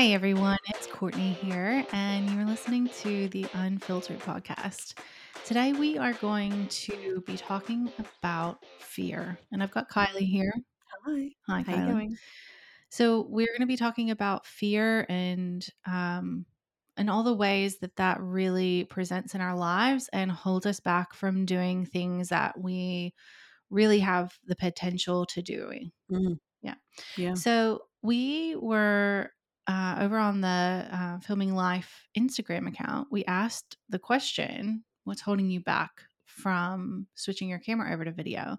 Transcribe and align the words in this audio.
Hey 0.00 0.14
everyone, 0.14 0.56
it's 0.70 0.86
Courtney 0.86 1.34
here, 1.42 1.84
and 1.92 2.30
you're 2.30 2.46
listening 2.46 2.88
to 3.02 3.28
the 3.28 3.44
Unfiltered 3.52 4.18
podcast. 4.20 4.94
Today 5.44 5.74
we 5.74 5.98
are 5.98 6.14
going 6.14 6.68
to 6.68 7.22
be 7.26 7.36
talking 7.36 7.92
about 7.98 8.64
fear, 8.78 9.38
and 9.52 9.62
I've 9.62 9.72
got 9.72 9.90
Kylie 9.90 10.26
here. 10.26 10.54
Hi. 11.04 11.28
Hi, 11.46 11.60
How 11.60 11.72
you 11.74 11.92
Kylie. 11.92 12.16
So 12.88 13.26
we're 13.28 13.48
going 13.48 13.60
to 13.60 13.66
be 13.66 13.76
talking 13.76 14.10
about 14.10 14.46
fear 14.46 15.04
and 15.10 15.68
um, 15.84 16.46
and 16.96 17.10
all 17.10 17.22
the 17.22 17.34
ways 17.34 17.80
that 17.80 17.96
that 17.96 18.22
really 18.22 18.84
presents 18.84 19.34
in 19.34 19.42
our 19.42 19.54
lives 19.54 20.08
and 20.14 20.32
holds 20.32 20.64
us 20.64 20.80
back 20.80 21.12
from 21.12 21.44
doing 21.44 21.84
things 21.84 22.30
that 22.30 22.58
we 22.58 23.12
really 23.68 23.98
have 23.98 24.32
the 24.46 24.56
potential 24.56 25.26
to 25.26 25.42
doing. 25.42 25.92
Mm. 26.10 26.38
Yeah. 26.62 26.76
Yeah. 27.18 27.34
So 27.34 27.82
we 28.00 28.56
were 28.56 29.30
uh, 29.70 29.96
over 30.00 30.18
on 30.18 30.40
the 30.40 30.48
uh, 30.90 31.18
Filming 31.20 31.54
Life 31.54 32.08
Instagram 32.18 32.66
account. 32.66 33.06
We 33.10 33.24
asked 33.26 33.76
the 33.88 34.00
question, 34.00 34.82
"What's 35.04 35.20
holding 35.20 35.48
you 35.48 35.60
back 35.60 35.90
from 36.26 37.06
switching 37.14 37.48
your 37.48 37.60
camera 37.60 37.92
over 37.92 38.04
to 38.04 38.10
video?" 38.10 38.56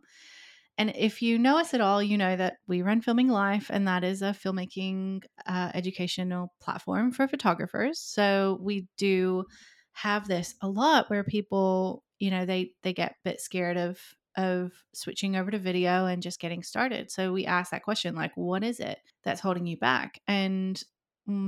And 0.77 0.93
if 0.95 1.21
you 1.21 1.37
know 1.37 1.57
us 1.57 1.73
at 1.73 1.81
all, 1.81 2.01
you 2.01 2.17
know 2.17 2.37
that 2.37 2.55
we 2.65 2.81
run 2.81 3.01
Filming 3.01 3.27
Life, 3.27 3.69
and 3.69 3.89
that 3.89 4.05
is 4.05 4.21
a 4.21 4.33
filmmaking 4.33 5.23
uh, 5.45 5.71
educational 5.73 6.53
platform 6.61 7.11
for 7.11 7.27
photographers. 7.27 7.99
So 7.99 8.57
we 8.61 8.87
do 8.97 9.43
have 9.91 10.29
this 10.29 10.55
a 10.61 10.69
lot 10.69 11.09
where 11.09 11.25
people, 11.25 12.03
you 12.19 12.31
know, 12.31 12.45
they 12.45 12.71
they 12.83 12.93
get 12.93 13.11
a 13.11 13.29
bit 13.29 13.41
scared 13.41 13.75
of 13.75 13.99
of 14.37 14.71
switching 14.93 15.35
over 15.35 15.51
to 15.51 15.59
video 15.59 16.05
and 16.05 16.23
just 16.23 16.39
getting 16.39 16.63
started. 16.63 17.11
So 17.11 17.33
we 17.33 17.45
ask 17.45 17.71
that 17.71 17.83
question, 17.83 18.15
like, 18.15 18.31
what 18.35 18.63
is 18.63 18.79
it 18.79 18.97
that's 19.25 19.41
holding 19.41 19.67
you 19.67 19.75
back? 19.75 20.21
And 20.25 20.81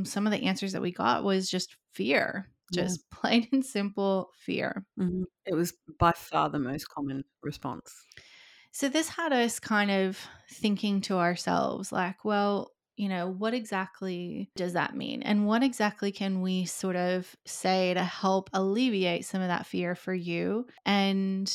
some 0.06 0.26
of 0.28 0.32
the 0.32 0.44
answers 0.46 0.72
that 0.74 0.82
we 0.82 0.92
got 0.92 1.24
was 1.24 1.50
just 1.50 1.76
fear, 1.94 2.50
Yeah. 2.70 2.96
just 2.96 3.04
plain 3.12 3.48
and 3.52 3.66
simple 3.66 4.32
fear. 4.36 4.86
Mhm. 5.00 5.26
It 5.46 5.54
was 5.56 5.74
by 6.00 6.12
far 6.14 6.50
the 6.50 6.60
most 6.60 6.90
common 6.90 7.24
response. 7.44 8.08
So 8.72 8.90
this 8.90 9.10
had 9.10 9.34
us 9.34 9.60
kind 9.60 9.92
of 9.92 10.20
thinking 10.50 11.02
to 11.02 11.18
ourselves, 11.18 11.92
like, 11.92 12.26
well, 12.26 12.72
you 12.96 13.10
know, 13.10 13.28
what 13.28 13.54
exactly 13.54 14.52
does 14.56 14.74
that 14.74 14.96
mean? 14.96 15.24
And 15.24 15.48
what 15.48 15.64
exactly 15.64 16.12
can 16.12 16.42
we 16.42 16.66
sort 16.66 16.96
of 16.96 17.36
say 17.46 17.94
to 17.94 18.04
help 18.04 18.50
alleviate 18.54 19.26
some 19.26 19.42
of 19.42 19.48
that 19.48 19.66
fear 19.66 19.96
for 19.96 20.14
you? 20.14 20.68
And 20.86 21.52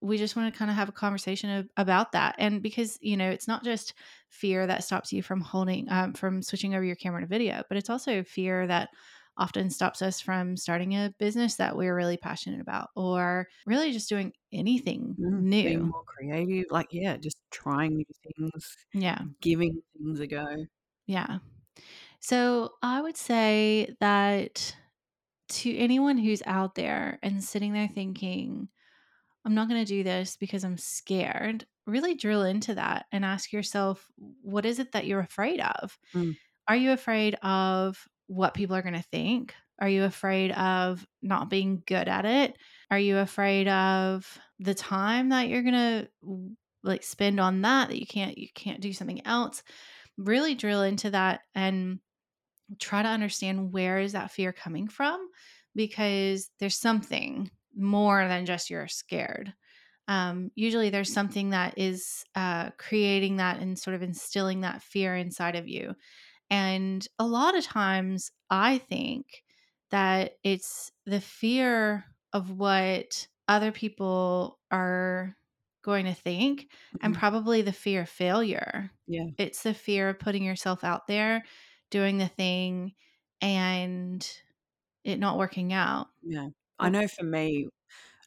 we 0.00 0.16
just 0.18 0.36
want 0.36 0.52
to 0.52 0.58
kind 0.58 0.70
of 0.70 0.76
have 0.76 0.88
a 0.88 0.92
conversation 0.92 1.50
of, 1.50 1.68
about 1.76 2.12
that. 2.12 2.34
And 2.38 2.62
because, 2.62 2.98
you 3.02 3.16
know, 3.16 3.30
it's 3.30 3.48
not 3.48 3.64
just 3.64 3.94
fear 4.28 4.66
that 4.66 4.84
stops 4.84 5.12
you 5.12 5.22
from 5.22 5.40
holding, 5.40 5.90
um, 5.90 6.14
from 6.14 6.42
switching 6.42 6.74
over 6.74 6.84
your 6.84 6.96
camera 6.96 7.20
to 7.20 7.26
video, 7.26 7.62
but 7.68 7.76
it's 7.76 7.90
also 7.90 8.22
fear 8.24 8.66
that 8.66 8.90
often 9.36 9.70
stops 9.70 10.02
us 10.02 10.20
from 10.20 10.56
starting 10.56 10.92
a 10.94 11.14
business 11.18 11.56
that 11.56 11.76
we're 11.76 11.94
really 11.94 12.16
passionate 12.16 12.60
about 12.60 12.88
or 12.96 13.48
really 13.66 13.92
just 13.92 14.08
doing 14.08 14.32
anything 14.52 15.18
Mm, 15.18 15.44
new. 15.48 15.62
Being 15.62 15.86
more 15.88 16.02
creative, 16.04 16.66
like 16.70 16.88
yeah, 16.92 17.16
just 17.16 17.38
trying 17.50 17.96
new 17.96 18.04
things, 18.24 18.76
Yeah. 18.92 19.24
giving 19.40 19.82
things 19.96 20.20
a 20.20 20.26
go. 20.26 20.66
Yeah. 21.06 21.38
So 22.20 22.74
I 22.82 23.02
would 23.02 23.16
say 23.16 23.96
that 24.00 24.76
to 25.50 25.76
anyone 25.76 26.18
who's 26.18 26.42
out 26.46 26.74
there 26.76 27.18
and 27.22 27.44
sitting 27.44 27.72
there 27.74 27.88
thinking, 27.88 28.70
I'm 29.44 29.54
not 29.54 29.68
going 29.68 29.84
to 29.84 29.88
do 29.88 30.02
this 30.02 30.36
because 30.36 30.64
I'm 30.64 30.76
scared, 30.76 31.66
really 31.86 32.14
drill 32.14 32.42
into 32.42 32.74
that 32.74 33.06
and 33.10 33.24
ask 33.24 33.52
yourself, 33.52 34.06
what 34.42 34.66
is 34.66 34.78
it 34.78 34.92
that 34.92 35.06
you're 35.06 35.20
afraid 35.20 35.60
of? 35.60 35.98
Mm. 36.14 36.36
Are 36.68 36.76
you 36.76 36.92
afraid 36.92 37.36
of 37.42 37.98
what 38.26 38.54
people 38.54 38.76
are 38.76 38.82
going 38.82 38.94
to 38.94 39.02
think? 39.02 39.54
Are 39.80 39.88
you 39.88 40.04
afraid 40.04 40.52
of 40.52 41.06
not 41.22 41.48
being 41.48 41.82
good 41.86 42.06
at 42.06 42.26
it? 42.26 42.56
Are 42.90 42.98
you 42.98 43.18
afraid 43.18 43.66
of 43.66 44.38
the 44.58 44.74
time 44.74 45.30
that 45.30 45.48
you're 45.48 45.62
going 45.62 45.74
to 45.74 46.08
like 46.82 47.02
spend 47.02 47.40
on 47.40 47.62
that 47.62 47.88
that 47.88 47.98
you 47.98 48.06
can't 48.06 48.36
you 48.36 48.48
can't 48.54 48.80
do 48.80 48.92
something 48.92 49.26
else? 49.26 49.62
Really 50.18 50.54
drill 50.54 50.82
into 50.82 51.10
that 51.10 51.40
and 51.54 51.98
try 52.78 53.02
to 53.02 53.08
understand 53.08 53.72
where 53.72 53.98
is 53.98 54.12
that 54.12 54.30
fear 54.30 54.52
coming 54.52 54.86
from 54.86 55.26
because 55.74 56.50
there's 56.60 56.76
something 56.76 57.50
more 57.76 58.26
than 58.28 58.46
just 58.46 58.70
you're 58.70 58.88
scared. 58.88 59.54
Um, 60.08 60.50
usually 60.56 60.90
there's 60.90 61.12
something 61.12 61.50
that 61.50 61.78
is 61.78 62.24
uh, 62.34 62.70
creating 62.78 63.36
that 63.36 63.60
and 63.60 63.78
sort 63.78 63.94
of 63.94 64.02
instilling 64.02 64.62
that 64.62 64.82
fear 64.82 65.16
inside 65.16 65.56
of 65.56 65.68
you. 65.68 65.94
And 66.50 67.06
a 67.18 67.26
lot 67.26 67.56
of 67.56 67.64
times, 67.64 68.30
I 68.50 68.78
think 68.78 69.44
that 69.90 70.34
it's 70.44 70.92
the 71.06 71.20
fear 71.20 72.04
of 72.32 72.50
what 72.58 73.26
other 73.48 73.72
people 73.72 74.60
are 74.70 75.36
going 75.82 76.04
to 76.06 76.14
think 76.14 76.70
and 77.02 77.14
Mhm. 77.14 77.14
probably 77.14 77.62
the 77.62 77.72
fear 77.72 78.02
of 78.02 78.08
failure. 78.08 78.90
Yeah. 79.06 79.30
It's 79.38 79.62
the 79.62 79.74
fear 79.74 80.08
of 80.10 80.18
putting 80.18 80.44
yourself 80.44 80.84
out 80.84 81.06
there, 81.06 81.44
doing 81.90 82.18
the 82.18 82.28
thing, 82.28 82.94
and 83.40 84.28
it 85.04 85.18
not 85.18 85.38
working 85.38 85.72
out. 85.72 86.08
Yeah. 86.22 86.50
I 86.80 86.90
know 86.90 87.08
for 87.08 87.24
me, 87.24 87.68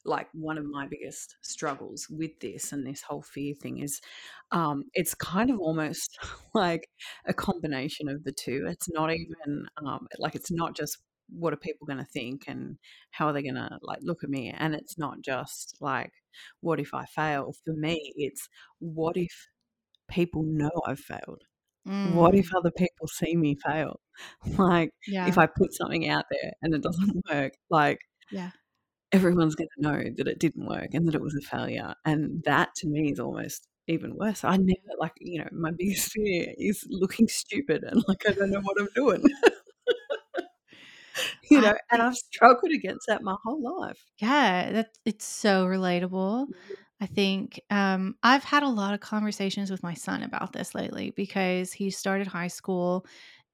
like 0.05 0.27
one 0.33 0.57
of 0.57 0.65
my 0.65 0.87
biggest 0.87 1.37
struggles 1.41 2.07
with 2.09 2.39
this 2.41 2.73
and 2.73 2.85
this 2.85 3.01
whole 3.03 3.21
fear 3.21 3.53
thing 3.55 3.79
is 3.79 4.01
um, 4.51 4.83
it's 4.93 5.15
kind 5.15 5.49
of 5.49 5.59
almost 5.59 6.19
like 6.55 6.89
a 7.25 7.33
combination 7.33 8.09
of 8.09 8.23
the 8.23 8.33
two. 8.33 8.65
It's 8.69 8.89
not 8.89 9.11
even 9.13 9.67
um, 9.85 10.07
like 10.19 10.35
it's 10.35 10.51
not 10.51 10.75
just 10.75 10.97
what 11.29 11.53
are 11.53 11.57
people 11.57 11.87
going 11.87 11.99
to 11.99 12.05
think 12.05 12.43
and 12.47 12.77
how 13.11 13.27
are 13.27 13.33
they 13.33 13.43
going 13.43 13.55
to 13.55 13.79
like 13.81 13.99
look 14.01 14.23
at 14.23 14.29
me 14.29 14.49
and 14.55 14.75
it's 14.75 14.97
not 14.97 15.21
just 15.21 15.77
like 15.81 16.11
what 16.61 16.79
if 16.79 16.93
I 16.93 17.05
fail. 17.05 17.53
For 17.65 17.73
me, 17.73 18.13
it's 18.17 18.49
what 18.79 19.17
if 19.17 19.31
people 20.09 20.43
know 20.45 20.71
I've 20.87 20.99
failed? 20.99 21.43
What 22.03 22.35
if 22.35 22.45
Mm, 22.45 22.55
other 22.55 22.71
people 22.71 23.07
see 23.07 23.35
me 23.35 23.55
fail? 23.65 23.99
Like 24.59 24.91
yeah, 25.05 25.25
if 25.25 25.37
I 25.37 25.47
put 25.47 25.73
something 25.73 26.07
out 26.09 26.25
there 26.31 26.53
and 26.61 26.73
it 26.75 26.83
doesn't 26.83 27.23
work, 27.31 27.53
like 27.69 27.99
yeah. 28.31 28.51
everyone's 29.11 29.55
going 29.55 29.69
to 29.77 29.81
know 29.81 30.03
that 30.17 30.27
it 30.27 30.39
didn't 30.39 30.65
work 30.67 30.89
and 30.93 31.07
that 31.07 31.15
it 31.15 31.21
was 31.21 31.35
a 31.35 31.41
failure. 31.41 31.93
And 32.05 32.43
that 32.45 32.75
to 32.77 32.87
me 32.87 33.11
is 33.11 33.19
almost 33.19 33.67
even 33.87 34.15
worse. 34.15 34.43
I 34.43 34.57
never, 34.57 34.97
like, 34.99 35.13
you 35.19 35.39
know, 35.39 35.49
my 35.51 35.71
biggest 35.77 36.11
fear 36.11 36.53
is 36.57 36.85
looking 36.89 37.27
stupid 37.27 37.83
and 37.83 38.03
like 38.07 38.23
I 38.27 38.33
don't 38.33 38.51
know 38.51 38.61
what 38.61 38.79
I'm 38.79 38.89
doing. 38.95 39.23
you 41.49 41.61
know, 41.61 41.73
and 41.91 42.01
I've 42.01 42.15
struggled 42.15 42.71
against 42.71 43.07
that 43.07 43.21
my 43.21 43.35
whole 43.43 43.61
life. 43.61 44.03
Yeah, 44.17 44.71
that 44.71 44.97
it's 45.05 45.25
so 45.25 45.65
relatable. 45.65 46.47
I 47.01 47.05
think 47.05 47.59
um, 47.69 48.15
I've 48.23 48.43
had 48.43 48.63
a 48.63 48.69
lot 48.69 48.93
of 48.93 49.01
conversations 49.01 49.69
with 49.69 49.83
my 49.83 49.93
son 49.93 50.23
about 50.23 50.53
this 50.53 50.73
lately 50.73 51.11
because 51.11 51.73
he 51.73 51.89
started 51.89 52.27
high 52.27 52.47
school, 52.47 53.05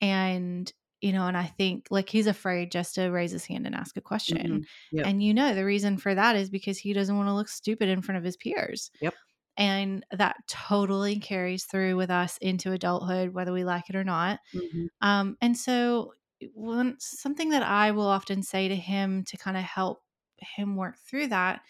and 0.01 0.71
you 1.01 1.13
know, 1.13 1.27
and 1.27 1.37
I 1.37 1.45
think 1.45 1.87
like 1.91 2.09
he's 2.09 2.27
afraid 2.27 2.71
just 2.71 2.95
to 2.95 3.07
raise 3.09 3.31
his 3.31 3.45
hand 3.45 3.65
and 3.65 3.75
ask 3.75 3.97
a 3.97 4.01
question. 4.01 4.61
Mhm. 4.61 4.67
Yep. 4.91 5.05
And 5.05 5.23
you 5.23 5.33
know, 5.33 5.55
the 5.55 5.65
reason 5.65 5.97
for 5.97 6.13
that 6.15 6.35
is 6.35 6.49
because 6.49 6.77
he 6.77 6.93
doesn't 6.93 7.15
want 7.17 7.27
to 7.29 7.33
look 7.33 7.47
stupid 7.49 7.89
in 7.89 8.01
front 8.01 8.17
of 8.17 8.23
his 8.23 8.37
peers. 8.37 8.91
Yep. 9.01 9.15
And 9.57 10.05
that 10.11 10.37
totally 10.47 11.19
carries 11.19 11.65
through 11.65 11.97
with 11.97 12.09
us 12.09 12.37
into 12.39 12.71
adulthood, 12.71 13.33
whether 13.33 13.51
we 13.53 13.63
like 13.65 13.89
it 13.89 13.95
or 13.95 14.03
not. 14.05 14.39
Mhm. 14.53 14.89
Um, 15.01 15.37
and 15.41 15.57
so, 15.57 16.13
one 16.53 16.97
something 16.99 17.49
that 17.49 17.63
I 17.63 17.91
will 17.91 18.07
often 18.07 18.43
say 18.43 18.67
to 18.69 18.75
him 18.75 19.23
to 19.25 19.37
kind 19.37 19.57
of 19.57 19.63
help 19.63 20.03
him 20.37 20.75
work 20.77 20.97
through 20.99 21.27
that 21.27 21.61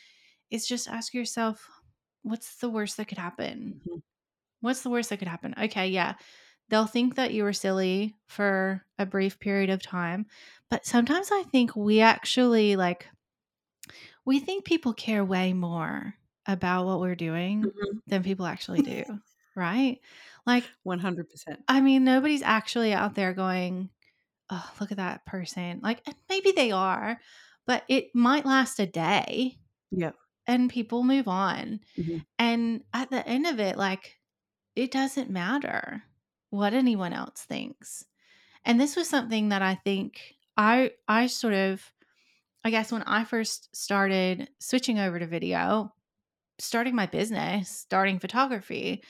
is 0.51 0.68
just 0.68 0.88
ask 0.89 1.13
yourself, 1.13 1.68
what's 2.23 2.57
the 2.57 2.69
worst 2.69 2.97
that 2.97 3.07
could 3.07 3.18
happen? 3.19 3.81
Mhm. 3.85 4.01
What's 4.62 4.84
the 4.84 4.89
worst 4.89 5.09
that 5.09 5.18
could 5.19 5.28
happen? 5.29 5.56
Okay, 5.57 5.88
yeah, 5.89 6.16
they'll 6.69 6.88
think 6.88 7.16
that 7.16 7.34
you 7.34 7.44
were 7.44 7.53
silly 7.53 8.18
for 8.28 8.85
a 9.00 9.06
brief 9.06 9.39
period 9.39 9.69
of 9.69 9.81
time, 9.81 10.27
but 10.69 10.86
sometimes 10.86 11.31
I 11.31 11.44
think 11.44 11.75
we 11.75 12.01
actually 12.01 12.75
like 12.75 13.07
we 14.25 14.39
think 14.39 14.66
people 14.66 14.94
care 14.94 15.24
way 15.25 15.54
more 15.54 16.16
about 16.45 16.86
what 16.86 17.00
we're 17.00 17.16
doing 17.16 17.71
Mhm. 17.74 18.00
than 18.07 18.24
people 18.24 18.45
actually 18.45 18.81
do, 18.81 19.04
right? 19.56 20.00
Like 20.45 20.71
100%. 20.83 21.66
I 21.68 21.81
mean, 21.81 22.04
nobody's 22.04 22.42
actually 22.42 22.94
out 22.94 23.16
there 23.16 23.33
going, 23.33 23.89
"Oh, 24.50 24.74
look 24.81 24.92
at 24.92 24.98
that 24.98 25.25
person." 25.25 25.81
Like, 25.83 26.06
maybe 26.30 26.51
they 26.54 26.71
are, 26.71 27.21
but 27.68 27.86
it 27.89 28.16
might 28.16 28.45
last 28.45 28.80
a 28.80 28.88
day 28.88 29.60
Yeah. 29.92 30.12
and 30.48 30.69
people 30.69 31.04
move 31.04 31.27
on. 31.27 31.81
Mhm. 31.98 32.19
And 32.39 32.83
at 32.94 33.12
the 33.12 33.27
end 33.27 33.48
of 33.48 33.60
it, 33.60 33.77
like, 33.77 34.19
it 34.75 34.92
doesn't 34.92 35.30
matter 35.31 36.04
what 36.50 36.74
anyone 36.74 37.13
else 37.13 37.42
thinks. 37.42 38.06
And 38.66 38.80
this 38.80 38.96
was 38.96 39.10
something 39.10 39.50
that 39.50 39.62
I 39.62 39.75
think 39.75 40.36
I 40.57 40.92
I 41.07 41.28
sort 41.28 41.54
of 41.54 41.84
I 42.63 42.72
guess 42.72 42.92
when 42.92 43.04
I 43.04 43.24
first 43.25 43.75
started 43.75 44.50
switching 44.60 45.00
over 45.00 45.19
to 45.19 45.28
video, 45.28 45.94
starting 46.60 46.96
my 46.96 47.06
business, 47.07 47.69
starting 47.69 48.19
photography, 48.19 49.04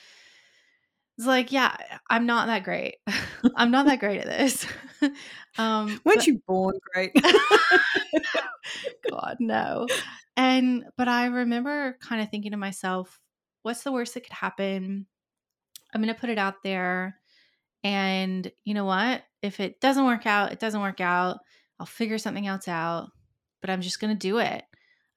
It's 1.18 1.28
like, 1.28 1.52
yeah, 1.52 1.76
I'm 2.10 2.26
not 2.26 2.48
that 2.48 2.64
great. 2.64 2.98
I'm 3.58 3.72
not 3.72 3.86
that 3.88 4.00
great 4.00 4.22
at 4.22 4.28
this. 4.28 4.66
um, 5.58 6.00
Weren't 6.06 6.20
but- 6.20 6.28
you 6.28 6.42
born 6.48 6.76
great? 6.94 7.12
God, 9.10 9.38
no. 9.40 9.88
And 10.38 10.86
but 10.98 11.08
I 11.08 11.26
remember 11.28 11.98
kind 12.02 12.22
of 12.22 12.30
thinking 12.30 12.52
to 12.52 12.58
myself, 12.58 13.20
what's 13.64 13.84
the 13.84 13.92
worst 13.92 14.14
that 14.14 14.24
could 14.24 14.34
happen? 14.34 15.06
I'm 15.94 16.02
going 16.02 16.14
to 16.14 16.20
put 16.20 16.30
it 16.30 16.38
out 16.38 16.64
there. 16.64 17.19
And 17.84 18.52
you 18.66 18.74
know 18.74 18.86
what? 18.86 19.24
If 19.42 19.60
it 19.60 19.80
doesn't 19.80 20.06
work 20.06 20.26
out, 20.26 20.52
it 20.52 20.60
doesn't 20.60 20.82
work 20.82 21.02
out. 21.02 21.40
I'll 21.80 21.86
figure 21.86 22.18
something 22.18 22.48
else 22.48 22.68
out, 22.68 23.12
but 23.62 23.70
I'm 23.70 23.82
just 23.82 24.00
going 24.00 24.14
to 24.14 24.20
do 24.20 24.40
it. 24.40 24.64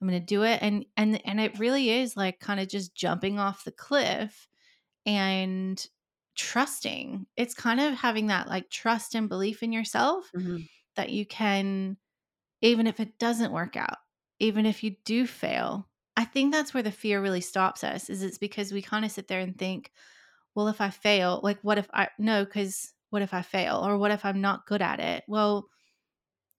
I'm 0.01 0.09
going 0.09 0.21
to 0.21 0.27
do 0.27 0.43
it 0.43 0.61
and 0.63 0.85
and 0.97 1.25
and 1.27 1.41
it 1.41 1.61
really 1.61 1.91
is 1.91 2.17
like 2.17 2.41
kind 2.41 2.59
of 2.59 2.69
just 2.69 2.93
jumping 2.95 3.39
off 3.39 3.63
the 3.65 3.71
cliff 3.73 4.49
and 5.07 5.85
trusting. 6.37 7.27
It's 7.37 7.55
kind 7.55 7.81
of 7.81 7.95
having 7.95 8.29
that 8.29 8.49
like 8.49 8.71
trust 8.71 9.15
and 9.15 9.29
belief 9.29 9.63
in 9.63 9.73
yourself 9.73 10.33
Mhm. 10.33 10.67
that 10.97 11.11
you 11.11 11.27
can 11.27 11.97
even 12.61 12.87
if 12.87 13.01
it 13.01 13.19
doesn't 13.19 13.53
work 13.53 13.77
out, 13.77 13.99
even 14.39 14.67
if 14.67 14.83
you 14.83 14.97
do 15.05 15.27
fail. 15.27 15.89
I 16.17 16.25
think 16.25 16.53
that's 16.53 16.75
where 16.75 16.83
the 16.83 16.93
fear 16.93 17.21
really 17.23 17.41
stops 17.41 17.83
us 17.85 18.11
is 18.11 18.23
it's 18.23 18.39
because 18.39 18.73
we 18.73 18.83
kind 18.83 19.05
of 19.05 19.11
sit 19.11 19.29
there 19.29 19.41
and 19.41 19.59
think, 19.59 19.93
well, 20.55 20.69
if 20.69 20.81
I 20.81 20.91
fail, 20.91 21.41
like 21.43 21.59
what 21.63 21.79
if 21.79 21.89
I 21.93 22.09
no, 22.19 22.45
cuz 22.47 22.93
what 23.11 23.23
if 23.23 23.35
I 23.35 23.43
fail 23.43 23.83
or 23.87 23.99
what 23.99 24.11
if 24.11 24.25
I'm 24.25 24.41
not 24.41 24.67
good 24.67 24.83
at 24.83 25.01
it? 25.01 25.25
Well, 25.29 25.69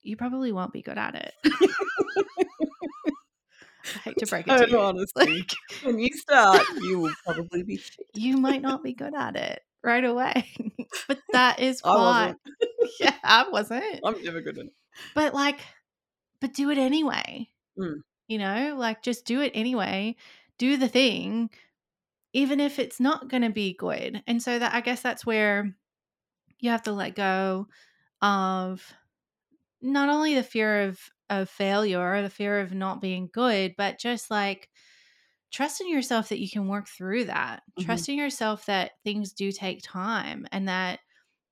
you 0.02 0.16
probably 0.18 0.52
won't 0.52 0.74
be 0.74 0.82
good 0.82 0.98
at 0.98 1.16
it. 1.16 1.34
I 3.96 4.00
hate 4.00 4.18
to 4.20 4.26
break 4.28 4.48
it 4.48 4.58
to 4.58 4.70
you. 4.70 4.80
honesty. 4.80 5.26
Like, 5.40 5.52
when 5.84 6.00
you 6.00 6.10
start, 6.14 6.62
you 6.82 7.00
will 7.00 7.14
probably 7.26 7.64
be 7.64 7.78
shit. 7.78 8.06
you 8.14 8.38
might 8.38 8.62
not 8.62 8.84
be 8.84 8.94
good 8.94 9.14
at 9.14 9.36
it 9.36 9.62
right 9.84 10.04
away. 10.04 10.48
but 11.08 11.20
that 11.34 11.60
is 11.60 11.82
why 11.84 12.36
yeah, 13.00 13.14
I 13.24 13.50
wasn't. 13.50 14.00
I'm 14.04 14.22
never 14.24 14.42
good 14.42 14.58
at 14.58 14.66
it. 14.66 14.74
but 15.16 15.34
like 15.34 15.60
but 16.40 16.54
do 16.54 16.70
it 16.70 16.78
anyway 16.78 17.50
Mm. 17.76 18.02
you 18.28 18.38
know 18.38 18.76
like 18.78 19.02
just 19.02 19.26
do 19.26 19.42
it 19.42 19.52
anyway 19.56 20.16
do 20.60 20.78
the 20.78 20.88
thing 20.88 21.50
even 22.34 22.60
if 22.60 22.80
it's 22.80 23.00
not 23.00 23.30
going 23.30 23.44
to 23.44 23.50
be 23.52 23.76
good 23.76 24.24
and 24.28 24.42
so 24.42 24.60
that 24.60 24.74
i 24.74 24.82
guess 24.82 25.02
that's 25.02 25.26
where 25.26 25.76
you 26.60 26.70
have 26.72 26.84
to 26.84 26.94
let 26.94 27.16
go 27.16 27.68
of 28.22 28.94
not 29.82 30.10
only 30.10 30.36
the 30.36 30.44
fear 30.44 30.84
of 30.84 31.10
of 31.30 31.50
failure 31.50 32.02
or 32.16 32.22
the 32.22 32.30
fear 32.30 32.60
of 32.60 32.74
not 32.74 33.02
being 33.02 33.30
good 33.34 33.76
but 33.78 34.00
just 34.00 34.30
like 34.32 34.70
trusting 35.52 35.88
yourself 35.90 36.30
that 36.30 36.40
you 36.40 36.50
can 36.50 36.68
work 36.68 36.88
through 36.88 37.26
that 37.26 37.64
Mhm. 37.78 37.80
trust 37.80 38.10
in 38.10 38.16
yourself 38.18 38.66
that 38.66 38.94
things 39.04 39.34
do 39.34 39.52
take 39.52 39.82
time 39.84 40.48
and 40.52 40.68
that 40.68 41.00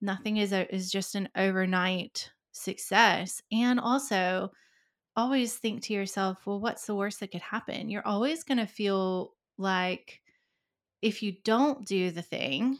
nothing 0.01 0.37
is 0.37 0.53
a, 0.53 0.73
is 0.73 0.91
just 0.91 1.15
an 1.15 1.29
overnight 1.35 2.31
success 2.51 3.41
and 3.51 3.79
also 3.79 4.51
always 5.15 5.57
think 5.57 5.83
to 5.83 5.93
yourself 5.93 6.45
well 6.47 6.59
what's 6.59 6.85
the 6.85 6.95
worst 6.95 7.19
that 7.19 7.31
could 7.31 7.41
happen 7.41 7.89
you're 7.89 8.07
always 8.07 8.43
going 8.43 8.57
to 8.57 8.67
feel 8.67 9.35
like 9.57 10.21
if 11.01 11.23
you 11.23 11.33
don't 11.43 11.85
do 11.85 12.11
the 12.11 12.21
thing 12.21 12.77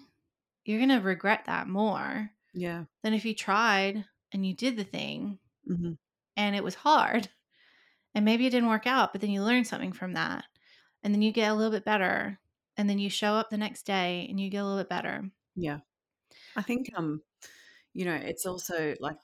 you're 0.66 0.80
going 0.80 0.90
to 0.90 0.98
regret 1.00 1.46
that 1.46 1.68
more 1.68 2.32
Yeah. 2.54 2.86
than 3.04 3.14
if 3.14 3.26
you 3.26 3.36
tried 3.36 4.06
and 4.34 4.46
you 4.46 4.56
did 4.56 4.78
the 4.78 4.84
thing 4.86 5.40
hmm 5.68 5.94
and 6.38 6.56
it 6.56 6.64
was 6.64 6.76
hard 6.76 7.30
and 8.16 8.26
maybe 8.26 8.48
it 8.48 8.52
didn't 8.52 8.70
work 8.70 8.88
out 8.88 9.12
but 9.14 9.22
then 9.22 9.32
you 9.32 9.44
learn 9.44 9.66
something 9.66 9.94
from 9.94 10.14
that 10.14 10.46
and 11.04 11.14
then 11.14 11.22
you 11.24 11.32
get 11.34 11.52
a 11.52 11.56
little 11.56 11.72
bit 11.72 11.86
better 11.86 12.40
and 12.78 12.90
then 12.90 13.00
you 13.00 13.10
show 13.10 13.34
up 13.36 13.50
the 13.50 13.58
next 13.58 13.84
day 13.84 14.28
and 14.30 14.40
you 14.40 14.50
get 14.50 14.60
a 14.60 14.66
little 14.66 14.80
bit 14.82 14.90
better 14.90 15.32
Yeah. 15.56 15.80
I 16.56 16.64
think 16.64 16.92
um, 16.98 17.24
you 17.94 18.06
know, 18.06 18.16
it's 18.16 18.46
also 18.48 18.96
like 19.00 19.18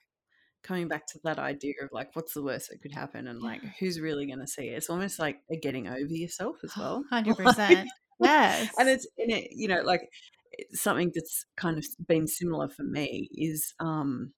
coming 0.64 0.88
back 0.88 1.08
to 1.08 1.20
that 1.24 1.40
idea 1.40 1.74
of 1.84 1.92
like 1.94 2.16
what's 2.16 2.34
the 2.36 2.44
worst 2.44 2.70
that 2.72 2.82
could 2.82 2.94
happen 2.94 3.28
and 3.28 3.42
like 3.42 3.64
who's 3.80 4.00
really 4.02 4.28
going 4.28 4.40
to 4.40 4.48
see 4.48 4.70
it. 4.70 4.78
It's 4.78 4.90
almost 4.90 5.20
like 5.20 5.44
a 5.52 5.58
getting 5.58 5.88
over 5.88 6.14
yourself 6.14 6.58
as 6.64 6.76
well. 6.78 7.06
100% 7.10 7.88
yes. 8.20 8.70
And 8.78 8.90
it's 8.90 9.08
in 9.18 9.30
it, 9.32 9.50
you 9.52 9.68
know, 9.68 9.82
like 9.82 10.10
something 10.74 11.12
that's 11.14 11.46
kind 11.56 11.78
of 11.78 11.86
been 12.08 12.28
similar 12.28 12.70
for 12.70 12.84
me 12.84 13.30
is 13.34 13.74
um 13.80 14.34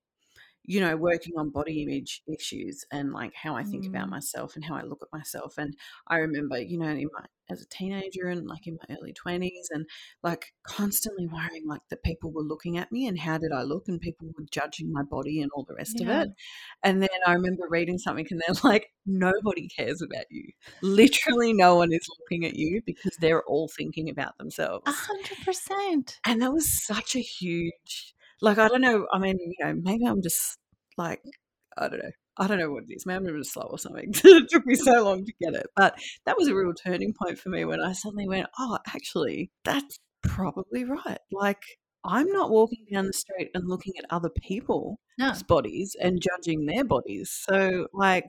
you 0.70 0.80
know, 0.80 0.96
working 0.96 1.34
on 1.38 1.50
body 1.50 1.82
image 1.84 2.22
issues 2.28 2.86
and 2.92 3.12
like 3.12 3.34
how 3.34 3.56
I 3.56 3.64
think 3.64 3.88
about 3.88 4.08
Mm. 4.08 4.12
myself 4.12 4.56
and 4.56 4.64
how 4.64 4.76
I 4.76 4.84
look 4.84 5.00
at 5.02 5.18
myself. 5.18 5.58
And 5.58 5.76
I 6.08 6.18
remember, 6.18 6.60
you 6.60 6.78
know, 6.78 6.90
in 6.90 7.10
my, 7.12 7.26
as 7.50 7.62
a 7.64 7.68
teenager 7.68 8.28
and 8.28 8.46
like 8.48 8.68
in 8.68 8.78
my 8.88 8.96
early 8.96 9.14
20s, 9.14 9.70
and 9.72 9.86
like 10.22 10.54
constantly 10.64 11.26
worrying 11.28 11.66
like 11.68 11.82
that 11.90 12.04
people 12.04 12.32
were 12.32 12.44
looking 12.44 12.78
at 12.78 12.92
me 12.92 13.08
and 13.08 13.20
how 13.20 13.40
did 13.40 13.52
I 13.52 13.64
look, 13.64 13.88
and 13.88 14.00
people 14.00 14.28
were 14.38 14.46
judging 14.52 14.92
my 14.94 15.02
body 15.04 15.42
and 15.42 15.52
all 15.56 15.66
the 15.68 15.74
rest 15.76 16.00
Yeah. 16.00 16.02
of 16.02 16.10
it. 16.22 16.30
And 16.84 17.02
then 17.02 17.10
I 17.26 17.34
remember 17.34 17.64
reading 17.70 17.98
something 17.98 18.28
and 18.30 18.42
they're 18.48 18.56
like, 18.72 18.88
nobody 19.06 19.68
cares 19.68 20.02
about 20.02 20.26
you. 20.30 20.52
Literally, 20.82 21.54
no 21.54 21.76
one 21.78 21.92
is 21.92 22.08
looking 22.20 22.46
at 22.46 22.56
you 22.56 22.82
because 22.86 23.18
they're 23.18 23.44
all 23.44 23.68
thinking 23.76 24.10
about 24.10 24.38
themselves. 24.38 24.86
a 24.86 24.92
hundred 24.92 25.40
percent 25.40 26.20
And 26.26 26.42
that 26.42 26.54
was 26.54 26.86
such 26.86 27.16
a 27.16 27.20
huge, 27.22 28.14
like, 28.42 28.58
I 28.58 28.68
don't 28.68 28.82
know. 28.82 29.08
I 29.12 29.20
mean, 29.20 29.38
you 29.40 29.66
know, 29.66 29.80
maybe 29.82 30.06
I'm 30.06 30.22
just 30.22 30.58
like, 30.98 31.22
I 31.78 31.88
don't 31.88 32.00
know. 32.00 32.12
I 32.38 32.48
don't 32.48 32.60
know 32.60 32.72
what 32.72 32.84
it 32.88 32.94
is. 32.94 33.06
Maybe 33.06 33.28
I'm 33.28 33.38
just 33.38 33.54
slow 33.54 33.64
or 33.64 33.78
something. 33.78 34.12
it 34.24 34.50
took 34.50 34.66
me 34.66 34.76
so 34.76 35.04
long 35.04 35.26
to 35.26 35.34
get 35.42 35.54
it. 35.54 35.68
But 35.76 36.00
that 36.26 36.38
was 36.38 36.48
a 36.48 36.56
real 36.56 36.74
turning 36.74 37.14
point 37.14 37.38
for 37.38 37.50
me 37.50 37.66
when 37.66 37.82
I 37.82 37.92
suddenly 37.92 38.28
went, 38.28 38.48
oh, 38.58 38.78
actually, 38.88 39.52
that's 39.66 40.00
probably 40.24 40.86
right. 40.86 41.20
Like, 41.32 41.62
I'm 42.06 42.32
not 42.32 42.50
walking 42.50 42.86
down 42.92 43.08
the 43.08 43.14
street 43.14 43.50
and 43.54 43.68
looking 43.68 43.94
at 43.98 44.06
other 44.10 44.30
people's 44.30 44.98
no 45.18 45.34
bodies 45.48 45.98
and 46.02 46.22
judging 46.22 46.66
their 46.66 46.86
bodies. 46.86 47.30
So, 47.30 47.88
like, 47.94 48.26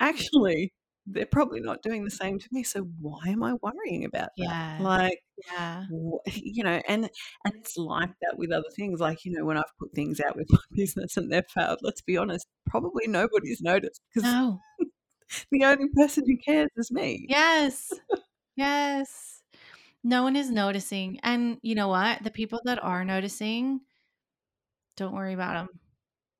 actually, 0.00 0.72
they're 1.06 1.26
probably 1.26 1.60
not 1.60 1.82
doing 1.82 2.04
the 2.04 2.10
same 2.10 2.40
to 2.40 2.48
me. 2.50 2.64
So, 2.64 2.88
why 3.00 3.28
am 3.28 3.44
I 3.44 3.54
worrying 3.62 4.04
about 4.04 4.30
that? 4.36 4.44
Yeah. 4.44 4.78
Like, 4.80 5.20
yeah 5.46 5.84
you 6.26 6.62
know 6.62 6.80
and 6.88 7.10
and 7.44 7.54
it's 7.54 7.76
like 7.76 8.10
that 8.20 8.36
with 8.36 8.52
other 8.52 8.68
things 8.74 9.00
like 9.00 9.24
you 9.24 9.32
know 9.32 9.44
when 9.44 9.56
i've 9.56 9.76
put 9.78 9.92
things 9.92 10.20
out 10.20 10.36
with 10.36 10.46
my 10.50 10.58
business 10.72 11.16
and 11.16 11.32
they've 11.32 11.46
failed 11.48 11.78
let's 11.82 12.02
be 12.02 12.16
honest 12.16 12.46
probably 12.66 13.06
nobody's 13.06 13.60
noticed 13.60 14.00
because 14.12 14.28
no 14.28 14.60
the 15.50 15.64
only 15.64 15.88
person 15.94 16.24
who 16.26 16.36
cares 16.38 16.70
is 16.76 16.90
me 16.90 17.26
Yes. 17.28 17.92
yes. 18.56 19.42
No 20.02 20.22
one 20.22 20.36
is 20.36 20.50
noticing. 20.50 21.20
And 21.22 21.58
you 21.62 21.74
know 21.74 21.88
what? 21.88 22.22
The 22.22 22.30
people 22.30 22.60
that 22.64 22.82
are 22.82 23.04
noticing, 23.04 23.80
don't 24.96 25.14
worry 25.14 25.34
about 25.34 25.54
them. 25.54 25.80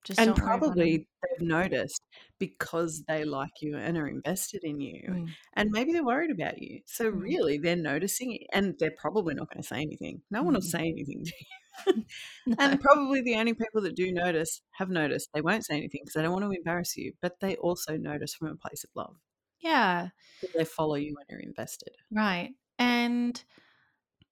Just 0.05 0.25
and 0.25 0.25
don't 0.25 0.41
worry 0.41 0.58
about 0.58 0.79
'em. 0.81 0.97
probably 0.97 1.09
they've 1.23 1.47
noticed 1.49 2.02
because 2.38 3.04
they 3.09 3.25
like 3.25 3.52
you 3.62 3.76
and 3.76 3.97
are 3.97 4.09
invested 4.09 4.64
in 4.64 4.80
you 4.80 5.02
Mm. 5.09 5.37
and 5.54 5.71
maybe 5.71 5.92
they're 5.92 6.04
worried 6.04 6.30
about 6.30 6.61
you 6.62 6.83
so 6.87 7.11
Mm. 7.12 7.25
really 7.25 7.59
they're 7.59 7.76
noticing 7.76 8.33
it, 8.35 8.42
and 8.52 8.76
they're 8.78 8.90
probably 8.99 9.35
not 9.35 9.49
going 9.50 9.62
to 9.62 9.66
say 9.69 9.80
anything 9.80 10.23
no 10.30 10.42
one 10.42 10.54
will 10.54 10.61
Mm. 10.61 10.75
say 10.76 10.80
anything 10.88 11.25
to 11.25 11.33
you 11.40 12.04
No. 12.47 12.57
and 12.59 12.80
probably 12.80 13.23
the 13.23 13.37
only 13.37 13.54
people 13.54 13.80
that 13.83 13.97
do 13.97 14.12
notice 14.12 14.62
have 14.73 14.90
noticed 14.90 15.30
they 15.35 15.40
won't 15.42 15.64
say 15.64 15.76
anything 15.76 16.00
because 16.02 16.14
they 16.14 16.23
don't 16.23 16.33
want 16.33 16.45
to 16.45 16.50
embarrass 16.50 16.97
you 16.97 17.12
but 17.21 17.40
they 17.40 17.57
also 17.57 17.97
notice 17.97 18.35
from 18.35 18.49
a 18.49 18.57
place 18.57 18.85
of 18.85 18.90
love 18.95 19.16
yeah. 19.61 20.11
they 20.54 20.64
follow 20.64 20.95
you 20.95 21.14
when 21.14 21.26
you're 21.28 21.40
invested. 21.40 21.92
Right. 22.11 22.54
And 22.78 23.42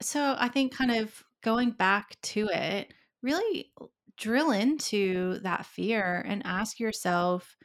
so 0.03 0.37
I 0.39 0.49
think 0.49 0.73
kind 0.75 0.93
of 0.93 1.25
going 1.43 1.73
back 1.73 2.21
to 2.23 2.49
it, 2.53 2.95
really 3.23 3.73
drill 4.19 4.51
into 4.51 5.39
that 5.41 5.67
fear 5.67 6.25
and 6.27 6.43
ask 6.45 6.81
yourself, 6.81 7.57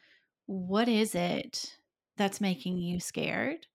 what 0.45 0.87
is 0.87 1.15
it 1.15 1.77
that's 2.17 2.41
making 2.41 2.77
you 2.77 2.99
scared? 2.99 3.67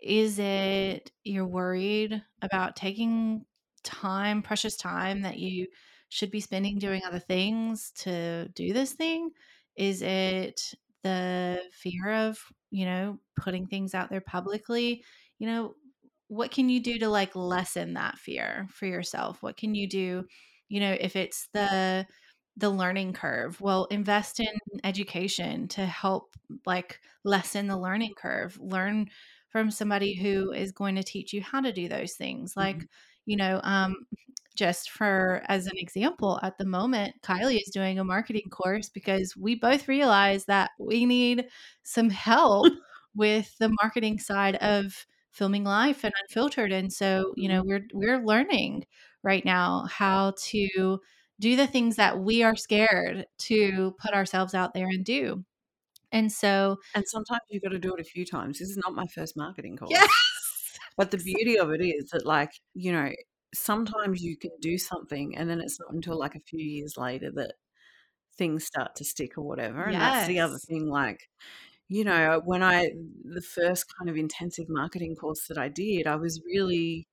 Is 0.00 0.38
it 0.38 1.12
you're 1.22 1.46
worried 1.46 2.22
about 2.42 2.76
taking 2.76 3.44
time, 3.84 4.42
precious 4.42 4.76
time 4.76 5.22
that 5.22 5.38
you 5.38 5.68
should 6.08 6.30
be 6.30 6.40
spending 6.40 6.78
doing 6.78 7.02
other 7.06 7.18
things 7.20 7.92
to 7.98 8.48
do 8.48 8.72
this 8.72 8.92
thing? 8.92 9.30
Is 9.76 10.02
it 10.02 10.74
the 11.02 11.60
fear 11.72 12.12
of, 12.12 12.38
you 12.70 12.84
know, 12.84 13.18
putting 13.36 13.66
things 13.66 13.94
out 13.94 14.10
there 14.10 14.20
publicly? 14.20 15.04
You 15.38 15.46
know, 15.46 15.74
what 16.28 16.50
can 16.50 16.68
you 16.68 16.80
do 16.82 16.98
to 16.98 17.08
like 17.08 17.36
lessen 17.36 17.94
that 17.94 18.18
fear 18.18 18.66
for 18.70 18.86
yourself? 18.86 19.42
What 19.42 19.56
can 19.56 19.74
you 19.74 19.88
do, 19.88 20.24
you 20.72 20.80
know, 20.80 20.96
if 21.00 21.16
it's 21.16 21.48
the 21.54 22.06
the 22.56 22.70
learning 22.70 23.12
curve? 23.14 23.60
Well, 23.60 23.86
invest 23.86 24.40
in 24.40 24.46
education 24.84 25.68
to 25.68 25.86
help 25.86 26.36
like 26.66 27.00
lessen 27.24 27.66
the 27.68 27.78
learning 27.78 28.14
curve. 28.16 28.58
Learn 28.60 29.08
from 29.50 29.70
somebody 29.70 30.14
who 30.14 30.52
is 30.52 30.72
going 30.72 30.96
to 30.96 31.02
teach 31.02 31.32
you 31.32 31.42
how 31.42 31.60
to 31.60 31.72
do 31.72 31.88
those 31.88 32.14
things. 32.14 32.54
Like, 32.56 32.78
Mhm. 32.78 32.88
you 33.26 33.36
know, 33.36 33.60
um 33.64 33.96
just 34.54 34.90
for 34.90 35.42
as 35.48 35.66
an 35.66 35.76
example, 35.78 36.38
at 36.42 36.58
the 36.58 36.66
moment, 36.66 37.14
Kylie 37.22 37.56
is 37.56 37.70
doing 37.72 37.98
a 37.98 38.04
marketing 38.04 38.50
course 38.50 38.88
because 38.90 39.34
we 39.36 39.54
both 39.54 39.88
realize 39.88 40.44
that 40.46 40.72
we 40.78 41.06
need 41.06 41.48
some 41.84 42.10
help 42.10 42.66
with 43.14 43.56
the 43.58 43.70
marketing 43.82 44.18
side 44.18 44.56
of 44.56 45.06
filming 45.32 45.64
life 45.64 46.04
and 46.04 46.12
unfiltered. 46.28 46.70
And 46.72 46.92
so, 46.92 47.32
you 47.36 47.48
know, 47.48 47.62
we're 47.64 47.86
we're 47.94 48.22
learning 48.24 48.84
right 49.22 49.44
now 49.44 49.86
how 49.90 50.34
to 50.38 51.00
do 51.40 51.56
the 51.56 51.66
things 51.66 51.96
that 51.96 52.18
we 52.20 52.42
are 52.42 52.56
scared 52.56 53.26
to 53.38 53.94
put 53.98 54.14
ourselves 54.14 54.54
out 54.54 54.74
there 54.74 54.86
and 54.86 55.04
do. 55.04 55.44
And 56.12 56.30
so, 56.30 56.78
And 56.94 57.04
sometimes 57.08 57.40
you've 57.48 57.62
got 57.62 57.70
to 57.70 57.78
do 57.78 57.94
it 57.94 58.00
a 58.00 58.04
few 58.04 58.24
times. 58.26 58.58
This 58.58 58.68
is 58.68 58.78
not 58.78 58.94
my 58.94 59.06
first 59.06 59.36
marketing 59.36 59.76
course. 59.78 59.90
yes. 59.90 60.10
But 60.96 61.10
the 61.10 61.18
beauty 61.18 61.58
of 61.58 61.70
it 61.70 61.80
is 61.80 62.10
that, 62.10 62.26
like, 62.26 62.52
you 62.74 62.92
know, 62.92 63.10
sometimes 63.54 64.22
you 64.22 64.36
can 64.36 64.50
do 64.60 64.78
something 64.78 65.36
and 65.36 65.48
then 65.48 65.60
it's 65.60 65.78
not 65.80 65.92
until 65.92 66.18
like 66.18 66.34
a 66.34 66.40
few 66.40 66.60
years 66.64 66.96
later 66.96 67.30
that 67.34 67.54
things 68.36 68.64
start 68.64 68.94
to 68.96 69.04
stick 69.04 69.38
or 69.38 69.42
whatever. 69.46 69.84
And 69.84 69.94
that's 69.94 70.26
the 70.26 70.40
other 70.40 70.58
thing. 70.58 70.88
Like, 70.88 71.28
you 71.88 72.04
know, 72.04 72.40
when 72.44 72.62
I, 72.62 72.92
the 73.24 73.42
first 73.42 73.86
kind 73.98 74.10
of 74.10 74.16
intensive 74.16 74.66
marketing 74.68 75.16
course 75.16 75.46
that 75.48 75.58
I 75.58 75.68
did, 75.68 76.06
I 76.06 76.16
was 76.16 76.40
really, 76.46 77.08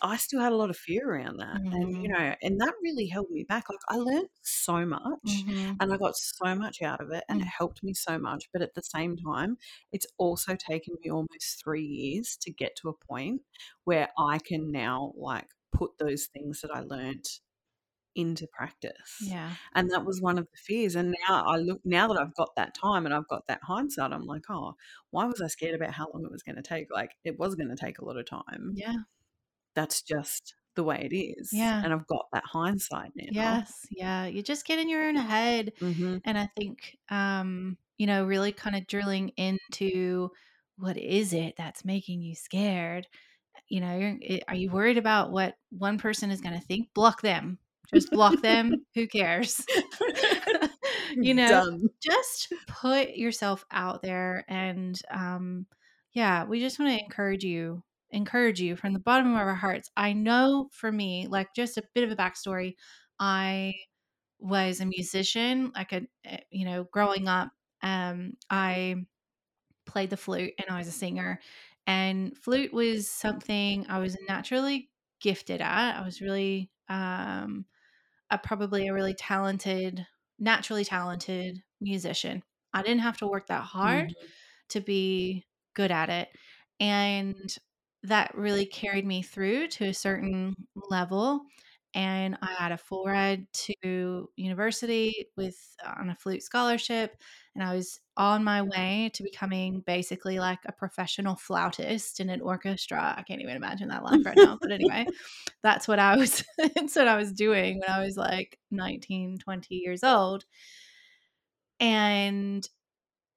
I 0.00 0.16
still 0.16 0.40
had 0.40 0.52
a 0.52 0.56
lot 0.56 0.70
of 0.70 0.76
fear 0.76 1.08
around 1.10 1.38
that. 1.38 1.62
And, 1.70 1.94
you 2.00 2.08
Mhm. 2.08 2.12
know, 2.12 2.34
and 2.42 2.60
that 2.60 2.74
really 2.82 3.06
held 3.06 3.30
me 3.30 3.44
back. 3.44 3.68
Like, 3.68 3.78
I 3.88 3.96
learned 3.96 4.28
so 4.42 4.86
much 4.86 5.20
Mhm. 5.24 5.80
and 5.80 5.92
I 5.92 5.96
got 5.98 6.16
so 6.16 6.54
much 6.54 6.82
out 6.82 7.00
of 7.00 7.10
it 7.12 7.24
and 7.28 7.40
it 7.40 7.44
Mm. 7.44 7.52
helped 7.58 7.82
me 7.82 7.94
so 7.94 8.18
much. 8.18 8.48
But 8.52 8.62
at 8.62 8.74
the 8.74 8.82
same 8.82 9.16
time, 9.16 9.58
it's 9.92 10.06
also 10.18 10.56
taken 10.56 10.96
me 11.02 11.10
almost 11.10 11.62
three 11.62 11.84
years 11.84 12.36
to 12.42 12.52
get 12.52 12.76
to 12.76 12.88
a 12.88 12.94
point 13.06 13.42
where 13.84 14.08
I 14.18 14.38
can 14.38 14.70
now 14.72 15.12
like 15.16 15.48
put 15.72 15.98
those 15.98 16.26
things 16.26 16.60
that 16.62 16.70
I 16.72 16.80
learned 16.80 17.24
into 18.14 18.46
practice. 18.52 19.12
Yeah. 19.18 19.56
And 19.74 19.90
that 19.90 20.04
was 20.04 20.20
one 20.20 20.38
of 20.38 20.46
the 20.50 20.58
fears. 20.58 20.96
And 20.96 21.16
now 21.28 21.44
I 21.46 21.56
look, 21.56 21.80
now 21.84 22.08
that 22.08 22.20
I've 22.20 22.34
got 22.34 22.50
that 22.56 22.74
time 22.74 23.06
and 23.06 23.14
I've 23.14 23.28
got 23.28 23.46
that 23.48 23.60
hindsight, 23.64 24.12
I'm 24.12 24.26
like, 24.26 24.44
oh, 24.50 24.74
why 25.10 25.24
was 25.26 25.40
I 25.42 25.48
scared 25.48 25.74
about 25.74 25.94
how 25.94 26.08
long 26.12 26.24
it 26.24 26.30
was 26.32 26.42
going 26.42 26.56
to 26.56 26.62
take? 26.62 26.88
Like, 26.92 27.12
it 27.24 27.38
was 27.38 27.54
going 27.54 27.70
to 27.70 27.76
take 27.76 27.98
a 28.00 28.04
lot 28.04 28.18
of 28.18 28.26
time. 28.26 28.74
Yeah. 28.74 29.04
That's 29.74 30.02
just 30.02 30.54
the 30.74 30.84
way 30.84 31.08
it 31.10 31.14
is. 31.14 31.50
Yeah. 31.52 31.82
And 31.82 31.92
I've 31.92 32.06
got 32.06 32.26
that 32.32 32.44
hindsight 32.46 33.12
now. 33.14 33.26
Yes. 33.30 33.86
Yeah. 33.90 34.26
You 34.26 34.42
just 34.42 34.66
get 34.66 34.78
in 34.78 34.88
your 34.88 35.06
own 35.06 35.16
head. 35.16 35.72
hmm 35.78 36.18
And 36.24 36.38
I 36.38 36.48
think, 36.56 36.96
um, 37.10 37.76
you 37.98 38.06
know, 38.06 38.24
really 38.24 38.52
kind 38.52 38.76
of 38.76 38.86
drilling 38.86 39.30
into 39.36 40.30
what 40.78 40.96
is 40.96 41.32
it 41.32 41.54
that's 41.56 41.84
making 41.84 42.22
you 42.22 42.34
scared? 42.34 43.06
You 43.68 43.80
know, 43.80 43.96
you're, 43.96 44.40
are 44.48 44.54
you 44.54 44.70
worried 44.70 44.98
about 44.98 45.30
what 45.30 45.56
one 45.70 45.98
person 45.98 46.30
is 46.30 46.40
going 46.40 46.58
to 46.58 46.66
think? 46.66 46.88
Block 46.94 47.22
them. 47.22 47.58
Just 47.92 48.10
block 48.10 48.40
them. 48.40 48.86
Who 48.94 49.06
cares? 49.06 49.64
you 51.14 51.34
know, 51.34 51.78
just 52.02 52.52
put 52.66 53.10
yourself 53.10 53.64
out 53.70 54.02
there 54.02 54.44
and 54.48 55.00
um 55.10 55.66
yeah 56.14 56.44
we 56.44 56.60
just 56.60 56.78
want 56.78 56.90
to 56.90 57.04
encourage 57.04 57.44
you 57.44 57.82
encourage 58.12 58.60
you 58.60 58.76
from 58.76 58.92
the 58.92 58.98
bottom 59.00 59.32
of 59.32 59.38
our 59.38 59.54
hearts 59.54 59.90
i 59.96 60.12
know 60.12 60.68
for 60.72 60.92
me 60.92 61.26
like 61.28 61.54
just 61.54 61.78
a 61.78 61.84
bit 61.94 62.04
of 62.04 62.10
a 62.10 62.16
backstory 62.16 62.74
i 63.20 63.74
was 64.38 64.80
a 64.80 64.86
musician 64.86 65.72
like 65.74 65.92
a 65.92 66.02
eh, 66.24 66.40
you 66.50 66.64
know 66.64 66.84
growing 66.84 67.28
up 67.28 67.52
um 67.82 68.34
i 68.50 68.96
played 69.86 70.10
the 70.10 70.16
flute 70.16 70.54
and 70.58 70.68
i 70.70 70.78
was 70.78 70.88
a 70.88 70.92
singer 70.92 71.40
and 71.86 72.36
flute 72.38 72.72
was 72.72 73.08
something 73.10 73.86
i 73.88 73.98
was 73.98 74.16
naturally 74.28 74.90
gifted 75.20 75.60
at 75.60 75.96
i 76.00 76.04
was 76.04 76.20
really 76.20 76.70
um 76.88 77.66
a 78.30 78.38
probably 78.38 78.88
a 78.88 78.94
really 78.94 79.14
talented, 79.14 80.06
naturally 80.38 80.84
talented 80.84 81.62
musician. 81.80 82.42
I 82.74 82.82
didn't 82.82 83.00
have 83.02 83.18
to 83.18 83.26
work 83.28 83.48
that 83.48 83.62
hard 83.62 84.06
Mhm. 84.08 84.32
to 84.70 84.80
be 84.80 85.46
good 85.74 85.90
at 85.90 86.10
it. 86.10 86.30
And 86.80 87.56
that 88.04 88.34
really 88.36 88.66
carried 88.66 89.06
me 89.06 89.22
through 89.22 89.68
to 89.68 89.86
a 89.86 89.94
certain 89.94 90.54
level. 90.90 91.42
And 91.94 92.38
I 92.40 92.54
had 92.54 92.72
a 92.72 92.78
full 92.78 93.04
ride 93.04 93.46
to 93.52 94.28
university 94.36 95.26
with 95.36 95.58
uh, 95.84 95.92
on 95.98 96.08
a 96.08 96.14
flute 96.14 96.42
scholarship. 96.42 97.14
And 97.54 97.62
I 97.62 97.74
was 97.74 98.00
on 98.16 98.42
my 98.42 98.62
way 98.62 99.10
to 99.12 99.22
becoming 99.22 99.82
basically 99.86 100.38
like 100.38 100.60
a 100.64 100.72
professional 100.72 101.36
flautist 101.36 102.18
in 102.18 102.30
an 102.30 102.40
orchestra. 102.40 103.14
I 103.16 103.22
can't 103.22 103.42
even 103.42 103.56
imagine 103.56 103.88
that 103.88 104.04
life 104.04 104.24
right 104.24 104.36
now. 104.36 104.56
But 104.60 104.72
anyway, 104.72 105.06
that's 105.62 105.86
what 105.86 105.98
I 105.98 106.16
was 106.16 106.42
that's 106.58 106.96
what 106.96 107.08
I 107.08 107.16
was 107.16 107.32
doing 107.32 107.80
when 107.80 107.90
I 107.90 108.02
was 108.02 108.16
like 108.16 108.58
19, 108.70 109.38
20 109.38 109.74
years 109.74 110.02
old. 110.02 110.46
And 111.78 112.66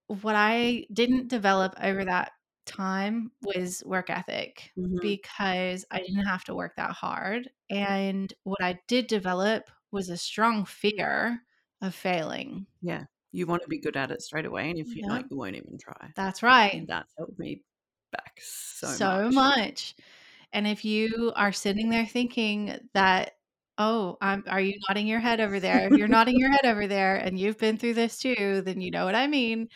what 0.07 0.35
I 0.35 0.85
didn't 0.93 1.27
develop 1.27 1.75
over 1.81 2.05
that 2.05 2.31
time 2.65 3.31
was 3.43 3.83
work 3.85 4.09
ethic 4.09 4.73
Mhm. 4.77 4.99
because 5.01 5.85
I 5.91 5.99
didn't 5.99 6.25
have 6.25 6.43
to 6.45 6.55
work 6.55 6.75
that 6.77 6.91
hard. 6.91 7.49
And 7.69 8.33
what 8.43 8.61
I 8.63 8.79
did 8.87 9.07
develop 9.07 9.69
was 9.91 10.09
a 10.09 10.17
strong 10.17 10.65
fear 10.65 11.43
of 11.81 11.95
failing. 11.95 12.67
Yeah. 12.81 13.05
You 13.31 13.47
want 13.47 13.63
to 13.63 13.67
be 13.67 13.79
good 13.79 13.97
at 13.97 14.11
it 14.11 14.21
straight 14.21 14.45
away. 14.45 14.69
And 14.69 14.79
if 14.79 14.95
you're 14.95 15.05
Yeah. 15.07 15.07
not, 15.07 15.29
you 15.29 15.37
won't 15.37 15.55
even 15.55 15.77
try. 15.77 16.13
That's 16.15 16.41
right. 16.43 16.73
And 16.73 16.87
that's 16.87 17.13
held 17.17 17.37
me 17.37 17.63
back 18.11 18.39
so, 18.41 18.87
so 18.87 19.29
much. 19.29 19.33
much. 19.33 19.95
And 20.53 20.67
if 20.67 20.85
you 20.85 21.33
are 21.35 21.51
sitting 21.51 21.89
there 21.89 22.05
thinking 22.05 22.89
that, 22.93 23.39
oh, 23.77 24.17
I'm, 24.21 24.43
are 24.47 24.61
you 24.61 24.79
nodding 24.87 25.07
your 25.07 25.19
head 25.19 25.41
over 25.41 25.59
there? 25.59 25.87
If 25.87 25.95
you're 25.97 26.07
nodding 26.07 26.37
your 26.39 26.51
head 26.51 26.65
over 26.65 26.87
there 26.87 27.17
and 27.17 27.37
you've 27.39 27.57
been 27.57 27.77
through 27.77 27.95
this 27.95 28.19
too, 28.19 28.61
then 28.61 28.79
you 28.81 28.91
know 28.91 29.05
what 29.05 29.15
I 29.15 29.27
mean. 29.27 29.69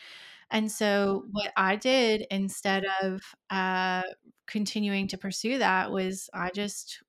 And 0.50 0.70
so, 0.70 1.24
what 1.32 1.52
I 1.56 1.76
did 1.76 2.26
instead 2.30 2.84
of 3.02 3.22
uh, 3.50 4.02
continuing 4.46 5.08
to 5.08 5.18
pursue 5.18 5.58
that 5.58 5.90
was 5.92 6.28
I 6.34 6.50
just 6.50 7.02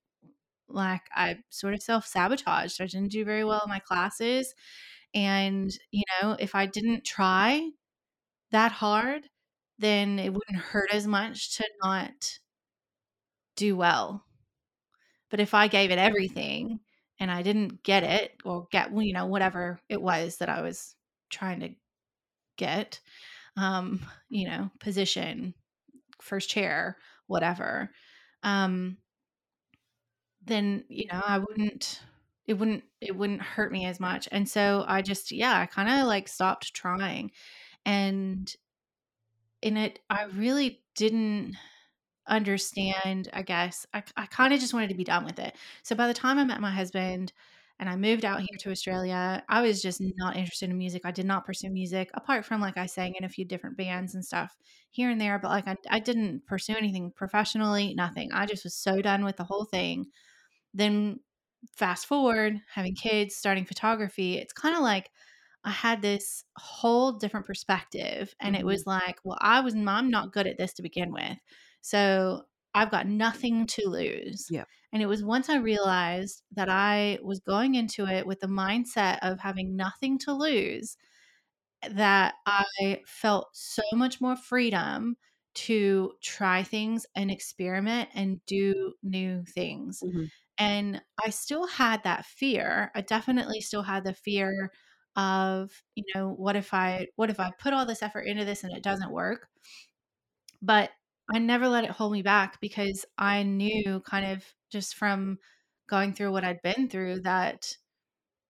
like 0.70 1.02
I 1.14 1.40
sort 1.50 1.74
of 1.76 1.82
self 1.84 2.08
sabotaged. 2.08 2.82
I 2.82 2.88
didn't 2.88 3.12
do 3.12 3.26
very 3.26 3.44
well 3.46 3.62
in 3.66 3.70
my 3.70 3.80
classes. 3.80 4.54
And, 5.14 5.72
you 5.92 6.04
know, 6.22 6.38
if 6.40 6.56
I 6.56 6.66
didn't 6.68 7.06
try 7.06 7.70
that 8.52 8.72
hard, 8.74 9.30
then 9.80 10.20
it 10.20 10.34
wouldn't 10.34 10.58
hurt 10.58 10.90
as 10.94 11.08
much 11.08 11.58
to 11.58 11.66
not 11.84 12.40
do 13.56 13.76
well. 13.78 14.26
But 15.30 15.40
if 15.40 15.54
I 15.54 15.68
gave 15.68 15.92
it 15.92 15.98
everything 15.98 16.80
and 17.20 17.32
I 17.32 17.42
didn't 17.42 17.84
get 17.84 18.04
it 18.04 18.36
or 18.44 18.68
get, 18.72 18.92
you 18.96 19.14
know, 19.14 19.26
whatever 19.26 19.80
it 19.90 20.02
was 20.02 20.38
that 20.38 20.50
I 20.50 20.62
was 20.62 20.96
trying 21.30 21.62
to 21.62 21.70
get, 22.58 23.00
um, 23.58 24.06
you 24.30 24.48
know, 24.48 24.70
position, 24.80 25.54
first 26.22 26.50
chair, 26.50 26.98
whatever, 27.28 27.92
um, 28.44 28.98
then, 30.44 30.84
you 30.90 31.06
know, 31.12 31.22
I 31.26 31.38
wouldn't, 31.38 32.02
it 32.48 32.56
wouldn't, 32.56 32.84
it 33.00 33.16
wouldn't 33.16 33.42
hurt 33.42 33.72
me 33.72 33.86
as 33.86 34.00
much. 34.00 34.28
And 34.32 34.50
so 34.50 34.84
I 34.88 35.02
just, 35.02 35.32
yeah, 35.32 35.60
I 35.60 35.66
kind 35.68 35.90
of 35.90 36.08
like 36.08 36.28
stopped 36.28 36.74
trying. 36.74 37.32
And 37.86 38.52
in 39.62 39.78
it, 39.78 40.00
I 40.10 40.24
really 40.36 40.82
didn't 40.96 41.56
understand, 42.28 43.30
I 43.34 43.44
guess. 43.44 43.86
I, 43.94 44.04
I 44.18 44.26
kind 44.26 44.54
of 44.54 44.60
just 44.60 44.74
wanted 44.74 44.90
to 44.90 44.96
be 44.96 45.04
done 45.04 45.26
with 45.26 45.40
it. 45.40 45.56
So 45.84 45.96
by 45.96 46.08
the 46.08 46.14
time 46.14 46.40
I 46.40 46.44
met 46.44 46.62
my 46.62 46.72
husband 46.72 47.32
and 47.82 47.90
I 47.90 47.96
moved 47.96 48.26
out 48.26 48.40
here 48.40 48.58
to 48.60 48.70
Australia, 48.70 49.44
I 49.50 49.64
was 49.64 49.82
just 49.82 50.00
not 50.18 50.38
interested 50.38 50.70
in 50.70 50.78
music. 50.78 51.02
I 51.04 51.10
did 51.10 51.26
not 51.26 51.46
pursue 51.48 51.72
music 51.72 52.12
apart 52.14 52.46
from 52.46 52.62
like 52.62 52.78
I 52.78 52.86
sang 52.86 53.16
in 53.16 53.26
a 53.26 53.30
few 53.30 53.44
different 53.44 53.76
bands 53.76 54.14
and 54.14 54.24
stuff 54.24 54.56
here 54.92 55.10
and 55.10 55.20
there, 55.20 55.40
but 55.40 55.50
like 55.50 55.68
I, 55.68 55.76
I 55.90 56.00
didn't 56.00 56.46
pursue 56.46 56.76
anything 56.78 57.12
professionally, 57.16 57.96
nothing. 57.96 58.32
I 58.32 58.46
just 58.46 58.64
was 58.64 58.76
so 58.76 59.02
done 59.02 59.26
with 59.26 59.38
the 59.38 59.44
whole 59.44 59.66
thing. 59.66 60.06
Then 60.76 61.22
fast 61.76 62.06
forward, 62.06 62.60
having 62.72 62.94
kids, 62.94 63.36
starting 63.36 63.66
photography, 63.66 64.38
it's 64.38 64.54
kind 64.54 64.76
of 64.76 64.84
like 64.84 65.10
I 65.64 65.72
had 65.72 66.04
this 66.04 66.44
whole 66.58 67.14
different 67.14 67.48
perspective. 67.48 68.36
And 68.40 68.56
it 68.56 68.60
mm-hmm. 68.60 68.68
was 68.68 68.86
like, 68.86 69.18
well, 69.24 69.40
I 69.42 69.62
was, 69.62 69.74
I'm 69.74 70.12
not 70.12 70.34
good 70.34 70.46
at 70.46 70.60
this 70.60 70.74
to 70.74 70.84
begin 70.84 71.12
with. 71.12 71.38
So 71.82 72.44
I've 72.74 72.92
got 72.92 73.08
nothing 73.08 73.66
to 73.68 73.88
lose. 73.90 74.48
Yeah. 74.50 74.66
And 74.94 75.02
it 75.02 75.08
was 75.08 75.24
once 75.24 75.50
I 75.50 75.58
realized 75.58 76.44
that 76.52 76.70
I 76.70 77.20
was 77.24 77.40
going 77.40 77.76
into 77.76 78.06
it 78.08 78.28
with 78.28 78.40
the 78.42 78.48
mindset 78.48 79.20
of 79.22 79.40
having 79.40 79.76
nothing 79.76 80.18
to 80.20 80.34
lose 80.34 80.98
that 81.90 82.36
I 82.46 83.02
felt 83.06 83.50
so 83.54 83.82
much 83.94 84.22
more 84.22 84.36
freedom 84.36 85.18
to 85.54 86.14
try 86.22 86.64
things 86.64 87.06
and 87.16 87.32
experiment 87.32 88.10
and 88.14 88.46
do 88.46 88.94
new 89.04 89.44
things. 89.46 90.02
Mhm. 90.02 90.32
And 90.58 91.02
I 91.24 91.32
still 91.32 91.68
had 91.68 92.04
that 92.04 92.26
fear. 92.26 92.92
I 92.96 93.02
definitely 93.02 93.62
still 93.62 93.84
had 93.84 94.04
the 94.06 94.14
fear 94.14 94.72
of, 95.16 95.84
you 95.96 96.04
know, 96.16 96.30
what 96.32 96.56
if 96.56 96.74
I 96.74 97.08
what 97.16 97.30
if 97.32 97.40
I 97.40 97.52
put 97.60 97.74
all 97.74 97.86
this 97.86 98.04
effort 98.04 98.22
into 98.22 98.46
this 98.46 98.64
and 98.64 98.76
it 98.76 98.84
doesn't 98.84 99.12
work? 99.12 99.50
But 100.62 100.92
I 101.34 101.40
never 101.40 101.68
let 101.68 101.84
it 101.86 101.92
hold 101.92 102.12
me 102.14 102.22
back 102.22 102.60
because 102.62 103.06
I 103.18 103.44
knew 103.44 104.02
kind 104.02 104.26
of 104.26 104.54
just 104.70 104.96
from 104.96 105.40
going 105.88 106.14
through 106.14 106.32
what 106.32 106.44
I'd 106.44 106.62
been 106.62 106.90
through 106.90 107.22
that 107.22 107.76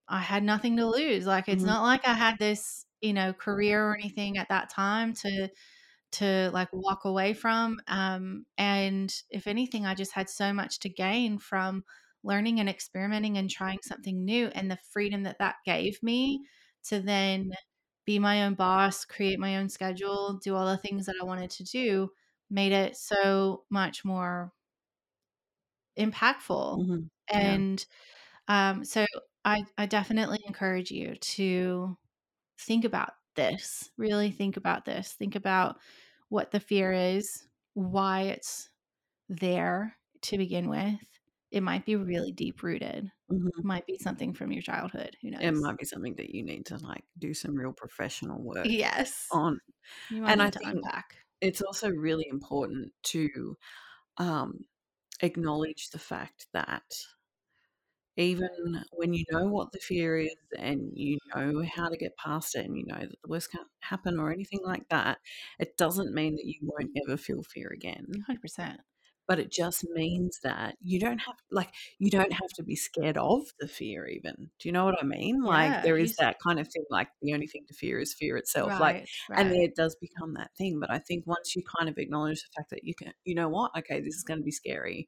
I 0.07 0.19
had 0.19 0.43
nothing 0.43 0.77
to 0.77 0.87
lose. 0.87 1.25
Like 1.25 1.47
it's 1.49 1.63
Mhm. 1.63 1.65
not 1.65 1.83
like 1.83 2.07
I 2.07 2.13
had 2.13 2.37
this, 2.39 2.85
you 3.01 3.13
know, 3.13 3.33
career 3.33 3.89
or 3.89 3.95
anything 3.95 4.37
at 4.37 4.49
that 4.49 4.69
time 4.69 5.13
to 5.15 5.49
to 6.13 6.51
like 6.53 6.69
walk 6.73 7.05
away 7.05 7.33
from 7.33 7.79
um 7.87 8.45
and 8.57 9.13
if 9.29 9.47
anything 9.47 9.85
I 9.85 9.95
just 9.95 10.13
had 10.13 10.29
so 10.29 10.53
much 10.53 10.79
to 10.79 10.89
gain 10.89 11.39
from 11.39 11.85
learning 12.23 12.59
and 12.59 12.69
experimenting 12.69 13.37
and 13.37 13.49
trying 13.49 13.79
something 13.83 14.25
new 14.25 14.47
and 14.49 14.71
the 14.71 14.77
freedom 14.77 15.23
that 15.23 15.39
that 15.39 15.57
gave 15.65 16.01
me 16.03 16.45
to 16.85 16.99
then 17.01 17.51
be 18.05 18.19
my 18.19 18.43
own 18.45 18.55
boss, 18.55 19.05
create 19.05 19.39
my 19.39 19.57
own 19.57 19.69
schedule, 19.69 20.39
do 20.43 20.55
all 20.55 20.65
the 20.65 20.77
things 20.77 21.05
that 21.05 21.15
I 21.21 21.25
wanted 21.25 21.51
to 21.51 21.63
do 21.63 22.09
made 22.51 22.73
it 22.73 22.97
so 22.97 23.65
much 23.71 24.05
more 24.05 24.53
impactful. 25.97 26.83
Mhm. 26.83 27.09
Yeah. 27.35 27.61
And 27.67 27.85
um, 28.49 28.85
so 28.85 29.05
I, 29.45 29.65
I 29.77 29.85
definitely 29.87 30.39
encourage 30.47 30.91
you 30.91 31.15
to 31.15 31.97
think 32.59 32.85
about 32.85 33.13
this, 33.35 33.91
really 33.97 34.31
think 34.31 34.57
about 34.57 34.85
this, 34.85 35.13
think 35.13 35.35
about 35.35 35.79
what 36.29 36.51
the 36.51 36.61
fear 36.61 36.93
is, 36.93 37.47
why 37.75 38.23
it's 38.23 38.69
there 39.29 39.97
to 40.23 40.37
begin 40.37 40.69
with. 40.69 40.99
It 41.51 41.63
might 41.63 41.85
be 41.85 41.95
really 41.97 42.33
deep 42.33 42.63
rooted. 42.63 43.11
Mhm. 43.29 43.63
Might 43.63 43.87
be 43.87 43.97
something 43.99 44.33
from 44.33 44.51
your 44.51 44.63
childhood. 44.63 45.17
Who 45.21 45.31
knows? 45.31 45.41
It 45.41 45.51
might 45.53 45.77
be 45.77 45.85
something 45.85 46.15
that 46.15 46.29
you 46.29 46.43
need 46.43 46.65
to, 46.67 46.77
like, 46.77 47.03
do 47.17 47.33
some 47.33 47.55
real 47.55 47.73
professional 47.73 48.41
work 48.41 48.69
Yes. 48.69 49.31
on. 49.31 49.59
And 50.27 50.41
I 50.43 50.51
think 50.51 50.71
unpack. 50.71 51.17
It's 51.41 51.61
also 51.61 51.89
really 51.89 52.27
important 52.29 52.93
to, 53.03 53.57
um, 54.17 54.65
acknowledge 55.21 55.89
the 55.91 55.99
fact 55.99 56.47
that 56.53 56.83
even 58.17 58.49
when 58.91 59.13
you 59.13 59.23
know 59.31 59.45
what 59.47 59.71
the 59.71 59.79
fear 59.79 60.17
is 60.17 60.35
and 60.59 60.91
you 60.95 61.17
know 61.33 61.63
how 61.73 61.87
to 61.89 61.95
get 61.97 62.15
past 62.17 62.55
it 62.55 62.65
and 62.65 62.77
you 62.77 62.85
know 62.85 62.99
that 62.99 63.09
the 63.23 63.29
worst 63.29 63.51
can't 63.51 63.67
happen 63.79 64.19
or 64.19 64.31
anything 64.31 64.59
like 64.63 64.87
that, 64.89 65.17
it 65.59 65.77
doesn't 65.77 66.13
mean 66.13 66.35
that 66.35 66.45
you 66.45 66.59
won't 66.61 66.91
ever 67.07 67.15
feel 67.17 67.41
fear 67.43 67.69
again. 67.73 68.05
100%. 68.09 68.81
But 69.27 69.39
it 69.39 69.51
just 69.51 69.85
means 69.93 70.39
that 70.43 70.75
you 70.81 70.99
don't 70.99 71.19
have 71.19 71.35
like 71.51 71.73
you 71.99 72.09
don't 72.11 72.33
have 72.33 72.49
to 72.55 72.63
be 72.63 72.75
scared 72.75 73.17
of 73.17 73.43
the 73.59 73.67
fear 73.67 74.05
even. 74.07 74.51
Do 74.59 74.67
you 74.67 74.73
know 74.73 74.83
what 74.85 75.01
I 75.01 75.05
mean? 75.05 75.41
Like 75.41 75.71
Yeah, 75.73 75.83
there 75.83 75.97
you 75.97 76.07
that 76.19 76.37
kind 76.45 76.59
of 76.59 76.67
thing 76.67 76.83
like 76.89 77.07
the 77.21 77.33
only 77.33 77.47
thing 77.47 77.65
to 77.67 77.73
fear 77.73 77.99
is 77.99 78.13
fear 78.13 78.35
itself. 78.37 78.79
Like 78.79 78.97
Right. 79.29 79.37
and 79.37 79.49
then 79.51 79.59
it 79.61 79.75
does 79.75 79.95
become 79.95 80.33
that 80.33 80.51
thing. 80.57 80.79
But 80.79 80.91
I 80.91 80.99
think 80.99 81.25
once 81.27 81.55
you 81.55 81.63
kind 81.63 81.89
of 81.89 81.97
acknowledge 81.97 82.41
the 82.41 82.49
fact 82.57 82.69
that 82.71 82.83
you 82.83 82.93
can, 82.95 83.13
you 83.23 83.35
know 83.35 83.49
what, 83.49 83.71
okay, 83.77 84.01
this 84.01 84.15
is 84.15 84.23
going 84.23 84.39
to 84.39 84.43
be 84.43 84.51
scary, 84.51 85.07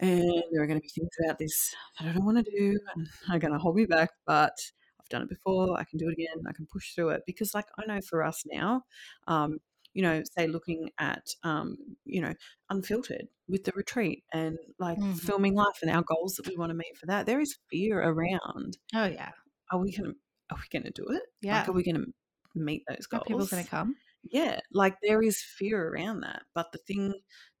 and 0.00 0.42
there 0.52 0.62
are 0.62 0.66
going 0.66 0.78
to 0.78 0.82
be 0.82 0.88
things 0.88 1.10
about 1.24 1.38
this 1.38 1.74
that 1.98 2.08
I 2.08 2.12
don't 2.12 2.24
want 2.24 2.44
to 2.44 2.50
do, 2.50 2.78
and 2.94 3.08
are 3.30 3.38
going 3.38 3.52
to 3.52 3.58
hold 3.58 3.76
me 3.76 3.86
back. 3.86 4.10
But 4.26 4.56
I've 5.00 5.08
done 5.08 5.22
it 5.22 5.28
before. 5.28 5.78
I 5.78 5.84
can 5.84 5.98
do 5.98 6.08
it 6.08 6.12
again. 6.12 6.44
I 6.48 6.52
can 6.52 6.66
push 6.66 6.94
through 6.94 7.10
it 7.10 7.22
because, 7.26 7.54
like, 7.54 7.66
I 7.78 7.86
know 7.86 8.00
for 8.00 8.22
us 8.24 8.44
now, 8.46 8.82
um, 9.26 9.58
you 9.94 10.02
know, 10.02 10.22
say 10.36 10.46
looking 10.46 10.90
at, 10.98 11.24
um, 11.42 11.76
you 12.04 12.20
know, 12.20 12.34
unfiltered 12.70 13.26
with 13.48 13.64
the 13.64 13.72
retreat 13.74 14.24
and 14.32 14.58
like 14.78 14.98
Mhm. 14.98 15.18
filming 15.20 15.54
life 15.54 15.78
and 15.82 15.90
our 15.90 16.02
goals 16.02 16.34
that 16.34 16.46
we 16.46 16.56
want 16.56 16.70
to 16.70 16.74
meet 16.74 16.96
for 16.98 17.06
that. 17.06 17.26
There 17.26 17.40
is 17.40 17.58
fear 17.70 18.00
around. 18.00 18.76
Oh, 18.94 19.06
yeah. 19.06 19.32
Are 19.72 19.80
we 19.80 19.92
going 19.96 20.12
to? 20.12 20.16
Are 20.50 20.58
we 20.72 20.80
to 20.80 20.90
do 20.90 21.06
it? 21.10 21.22
Yeah. 21.42 21.60
Like, 21.60 21.68
are 21.68 21.72
we 21.72 21.82
going 21.82 21.96
to 21.96 22.12
meet 22.54 22.84
those 22.88 23.06
Are 23.12 23.18
goals? 23.18 23.24
people 23.28 23.46
going 23.46 23.64
to 23.64 23.70
come? 23.70 23.96
Yeah, 24.24 24.60
like 24.72 24.96
there 25.02 25.22
is 25.22 25.42
fear 25.42 25.88
around 25.88 26.20
that. 26.20 26.42
But 26.54 26.72
the 26.72 26.78
thing 26.78 27.14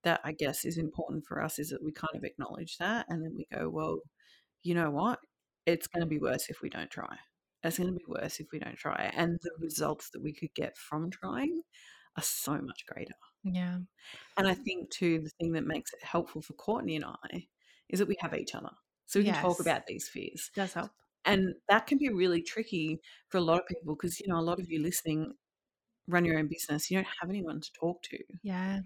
that 0.04 0.20
I 0.24 0.32
guess 0.32 0.64
is 0.64 0.76
important 0.78 1.24
for 1.26 1.42
us 1.42 1.58
is 1.58 1.68
that 1.70 1.82
we 1.82 1.92
kind 1.92 2.14
of 2.14 2.24
acknowledge 2.24 2.76
that 2.78 3.06
and 3.08 3.22
then 3.22 3.34
we 3.36 3.46
go, 3.54 3.68
well, 3.70 4.00
you 4.62 4.74
know 4.74 4.90
what? 4.90 5.18
It's 5.66 5.86
going 5.86 6.00
to 6.02 6.06
be 6.08 6.18
worse 6.18 6.48
if 6.48 6.60
we 6.62 6.68
don't 6.68 6.90
try. 6.90 7.16
It's 7.62 7.78
going 7.78 7.90
to 7.92 7.94
be 7.98 8.04
worse 8.08 8.40
if 8.40 8.46
we 8.52 8.58
don't 8.58 8.76
try. 8.76 9.10
And 9.16 9.38
the 9.42 9.50
results 9.60 10.10
that 10.12 10.22
we 10.22 10.32
could 10.32 10.54
get 10.54 10.76
from 10.76 11.10
trying 11.10 11.62
are 12.18 12.22
so 12.22 12.52
much 12.60 12.84
greater. 12.86 13.14
Yeah. 13.44 13.78
And 14.36 14.46
I 14.46 14.54
think, 14.54 14.90
too, 14.90 15.20
the 15.20 15.30
thing 15.40 15.52
that 15.52 15.66
makes 15.66 15.92
it 15.92 16.02
helpful 16.02 16.42
for 16.42 16.52
Courtney 16.54 16.96
and 16.96 17.04
I 17.04 17.46
is 17.88 17.98
that 18.00 18.08
we 18.08 18.16
have 18.20 18.34
each 18.34 18.54
other. 18.54 18.70
So 19.06 19.20
we 19.20 19.24
can 19.24 19.34
talk 19.34 19.60
about 19.60 19.86
these 19.86 20.08
fears. 20.08 20.50
Does 20.54 20.74
help. 20.74 20.90
And 21.24 21.54
that 21.68 21.86
can 21.86 21.98
be 21.98 22.10
really 22.10 22.42
tricky 22.42 23.00
for 23.28 23.38
a 23.38 23.42
lot 23.42 23.60
of 23.60 23.66
people 23.66 23.94
because, 23.94 24.20
you 24.20 24.28
know, 24.28 24.38
a 24.38 24.42
lot 24.42 24.60
of 24.60 24.70
you 24.70 24.82
listening 24.82 25.32
run 26.06 26.24
your 26.24 26.38
own 26.38 26.48
business. 26.48 26.90
You 26.90 26.98
don't 26.98 27.06
have 27.20 27.30
anyone 27.30 27.60
to 27.60 27.72
talk 27.72 28.02
to. 28.04 28.18
Yeah. 28.42 28.80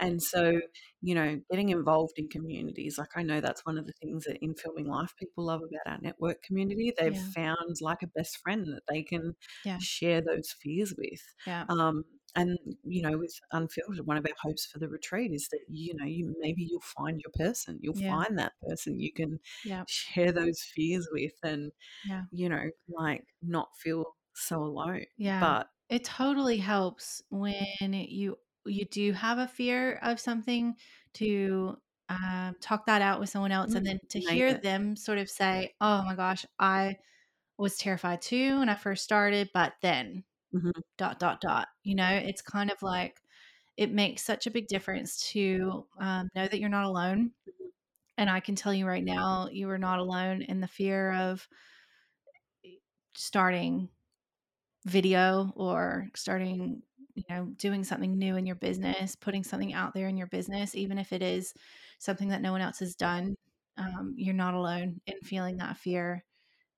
And 0.00 0.22
so, 0.22 0.60
you 1.00 1.14
know, 1.14 1.40
getting 1.50 1.70
involved 1.70 2.14
in 2.18 2.28
communities, 2.28 2.98
like 2.98 3.16
I 3.16 3.22
know 3.22 3.40
that's 3.40 3.66
one 3.66 3.78
of 3.78 3.86
the 3.86 3.92
things 4.00 4.24
that 4.24 4.38
in 4.40 4.54
Filming 4.54 4.86
Life 4.86 5.12
people 5.18 5.46
love 5.46 5.60
about 5.62 5.92
our 5.92 6.00
network 6.00 6.40
community. 6.42 6.92
They've 6.96 7.14
Yeah. 7.14 7.30
found 7.34 7.76
like 7.80 8.02
a 8.02 8.06
best 8.06 8.38
friend 8.38 8.66
that 8.68 8.84
they 8.88 9.02
can 9.02 9.34
Yeah. 9.64 9.78
share 9.78 10.20
those 10.20 10.52
fears 10.52 10.94
with. 10.96 11.22
Yeah. 11.46 11.64
Um, 11.68 12.04
and 12.36 12.58
you 12.84 13.02
know, 13.02 13.18
with 13.18 13.38
Unfiltered, 13.52 14.06
one 14.06 14.16
of 14.16 14.26
our 14.26 14.32
hopes 14.42 14.66
for 14.66 14.78
the 14.78 14.88
retreat 14.88 15.32
is 15.32 15.48
that 15.48 15.60
you 15.68 15.94
know, 15.96 16.04
you 16.06 16.34
maybe 16.40 16.64
you'll 16.64 16.80
find 16.80 17.20
your 17.20 17.32
person. 17.34 17.78
You'll 17.82 17.94
Yeah. 17.94 18.18
find 18.18 18.38
that 18.38 18.52
person 18.68 19.00
you 19.00 19.12
can 19.12 19.40
Yeah. 19.62 19.84
share 19.86 20.32
those 20.32 20.62
fears 20.62 21.08
with, 21.12 21.34
and 21.42 21.72
Yeah. 22.02 22.24
you 22.30 22.48
know, 22.48 22.70
like 22.88 23.24
not 23.42 23.76
feel 23.78 24.16
so 24.34 24.62
alone. 24.62 25.04
Yeah. 25.16 25.56
But 25.56 25.68
it 25.88 26.04
totally 26.04 26.58
helps 26.58 27.22
when 27.30 27.92
you 27.92 28.38
you 28.66 28.84
do 28.84 29.12
have 29.12 29.38
a 29.38 29.48
fear 29.48 29.94
of 30.02 30.20
something 30.20 30.76
to 31.14 31.76
um, 32.10 32.56
talk 32.60 32.86
that 32.86 33.00
out 33.02 33.20
with 33.20 33.30
someone 33.30 33.52
else 33.52 33.74
and 33.74 33.84
Mm, 33.84 33.86
then 33.86 33.98
to 34.10 34.20
name 34.26 34.42
hear 34.42 34.54
it. 34.54 34.62
them 34.62 34.96
sort 34.96 35.18
of 35.18 35.30
say 35.30 35.74
oh 35.80 36.02
my 36.04 36.14
gosh 36.14 36.44
i 36.58 36.96
was 37.58 37.78
terrified 37.78 38.22
too 38.22 38.58
when 38.60 38.68
i 38.70 38.74
first 38.76 39.04
started 39.04 39.50
but 39.54 39.74
then 39.82 40.24
Mhm. 40.52 40.72
dot 40.96 41.18
dot 41.18 41.40
dot 41.40 41.68
you 41.82 41.94
know 41.94 42.08
it's 42.10 42.42
kind 42.42 42.70
of 42.70 42.82
like 42.82 43.20
it 43.76 43.92
makes 43.92 44.22
such 44.22 44.46
a 44.46 44.50
big 44.50 44.66
difference 44.68 45.30
to 45.30 45.86
um, 46.00 46.28
know 46.34 46.48
that 46.48 46.58
you're 46.60 46.68
not 46.70 46.84
alone 46.86 47.32
Mhm. 47.46 47.70
and 48.18 48.30
i 48.30 48.40
can 48.40 48.54
tell 48.56 48.74
you 48.74 48.86
right 48.86 49.04
now 49.04 49.48
you 49.52 49.68
are 49.70 49.78
not 49.78 49.98
alone 50.00 50.42
in 50.42 50.60
the 50.60 50.68
fear 50.68 51.12
of 51.12 51.48
starting 53.14 53.88
video 54.86 55.52
or 55.56 56.08
starting 56.14 56.82
you 57.14 57.24
know 57.30 57.46
doing 57.56 57.84
something 57.84 58.18
new 58.18 58.36
in 58.36 58.46
your 58.46 58.56
business 58.56 59.16
putting 59.16 59.44
something 59.44 59.74
out 59.74 59.94
there 59.94 60.08
in 60.08 60.16
your 60.16 60.28
business 60.28 60.74
even 60.74 60.98
if 60.98 61.12
it 61.12 61.22
is 61.22 61.54
something 61.98 62.28
that 62.28 62.42
no 62.42 62.52
one 62.52 62.60
else 62.62 62.78
has 62.78 62.94
done 62.94 63.34
um, 63.78 64.14
you're 64.16 64.34
not 64.34 64.54
alone 64.54 65.00
in 65.06 65.16
feeling 65.22 65.56
that 65.58 65.76
fear 65.76 66.24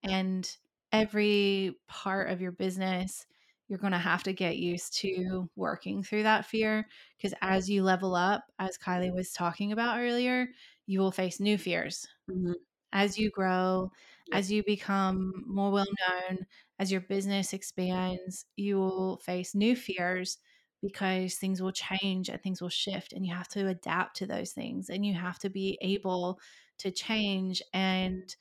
and 0.04 0.56
every 0.92 1.74
part 1.88 2.30
of 2.30 2.40
your 2.40 2.52
business 2.52 3.26
you're 3.70 3.80
going 3.80 3.92
to 3.94 3.98
have 4.00 4.24
to 4.24 4.34
get 4.34 4.58
used 4.58 4.94
to 4.98 5.50
working 5.56 6.02
through 6.04 6.24
that 6.24 6.46
fear 6.46 6.88
because 7.18 7.34
as 7.42 7.70
you 7.70 7.84
level 7.84 8.16
up 8.16 8.52
as 8.60 8.78
kylie 8.78 9.14
was 9.14 9.32
talking 9.32 9.72
about 9.72 10.00
earlier 10.00 10.48
you 10.86 11.00
will 11.00 11.12
face 11.12 11.40
new 11.40 11.58
fears. 11.58 12.08
Mhm. 12.28 12.54
as 12.92 13.18
you 13.18 13.30
grow, 13.30 13.92
as 14.32 14.50
you 14.50 14.64
become 14.64 15.44
more 15.46 15.70
well 15.70 15.86
known, 16.08 16.46
as 16.78 16.90
your 16.92 17.00
business 17.00 17.52
expands, 17.52 18.46
you 18.56 18.78
will 18.78 19.18
face 19.18 19.54
new 19.54 19.76
fears 19.76 20.38
because 20.82 21.36
things 21.36 21.62
will 21.62 21.72
change 21.72 22.28
and 22.28 22.42
things 22.42 22.60
will 22.62 22.68
shift, 22.70 23.12
and 23.12 23.26
you 23.26 23.34
have 23.34 23.48
to 23.48 23.68
adapt 23.68 24.16
to 24.16 24.26
those 24.26 24.52
things, 24.52 24.90
and 24.90 25.04
you 25.06 25.14
have 25.14 25.38
to 25.40 25.50
be 25.50 25.78
able 25.82 26.40
to 26.78 26.90
change 26.90 27.62
and 27.74 28.34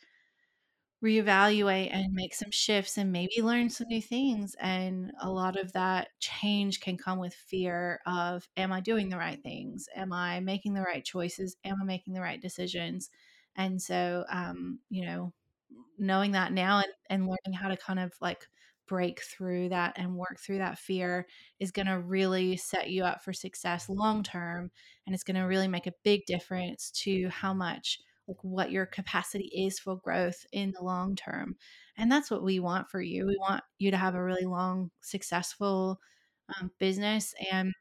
reevaluate 1.03 1.93
and 1.93 2.13
make 2.13 2.33
some 2.33 2.51
shifts 2.51 2.97
and 2.97 3.11
maybe 3.11 3.41
learn 3.41 3.69
some 3.69 3.87
new 3.87 4.01
things. 4.01 4.55
And 4.59 5.11
a 5.21 5.29
lot 5.29 5.57
of 5.57 5.71
that 5.73 6.09
change 6.19 6.81
can 6.81 6.97
come 6.97 7.19
with 7.19 7.33
fear 7.33 8.01
of 8.05 8.47
am 8.57 8.71
I 8.71 8.81
doing 8.81 9.09
the 9.09 9.17
right 9.17 9.41
things? 9.41 9.87
Am 9.95 10.11
I 10.11 10.39
making 10.41 10.73
the 10.73 10.81
right 10.81 11.03
choices? 11.03 11.55
Am 11.63 11.77
I 11.81 11.85
making 11.85 12.13
the 12.13 12.21
right 12.21 12.41
decisions? 12.41 13.09
And 13.55 13.81
so, 13.81 14.25
um, 14.29 14.79
you 14.89 15.05
know, 15.05 15.33
knowing 15.97 16.31
that 16.31 16.51
now 16.53 16.77
and, 16.79 16.93
and 17.09 17.23
learning 17.23 17.57
how 17.59 17.69
to 17.69 17.77
kind 17.77 17.99
of 17.99 18.13
like 18.21 18.45
break 18.87 19.21
through 19.21 19.69
that 19.69 19.93
and 19.97 20.15
work 20.15 20.39
through 20.39 20.57
that 20.57 20.79
fear 20.79 21.27
is 21.59 21.71
going 21.71 21.85
to 21.85 21.99
really 21.99 22.57
set 22.57 22.89
you 22.89 23.03
up 23.03 23.23
for 23.23 23.31
success 23.31 23.87
long 23.87 24.23
term. 24.23 24.71
And 25.05 25.13
it's 25.13 25.23
going 25.23 25.37
to 25.37 25.43
really 25.43 25.67
make 25.67 25.87
a 25.87 25.93
big 26.03 26.25
difference 26.25 26.91
to 27.03 27.29
how 27.29 27.53
much 27.53 27.99
like 28.29 28.37
what 28.43 28.71
your 28.71 28.85
capacity 28.85 29.51
is 29.53 29.79
for 29.79 29.97
growth 29.97 30.45
in 30.53 30.71
the 30.71 30.83
long 30.83 31.15
term. 31.15 31.57
And 31.97 32.11
that's 32.11 32.29
what 32.29 32.43
we 32.43 32.59
want 32.59 32.89
for 32.89 33.01
you. 33.01 33.25
We 33.25 33.37
want 33.37 33.63
you 33.79 33.91
to 33.91 33.97
have 33.97 34.15
a 34.15 34.23
really 34.23 34.45
long, 34.45 34.91
successful 35.01 35.99
um, 36.59 36.71
business 36.79 37.33
and 37.51 37.73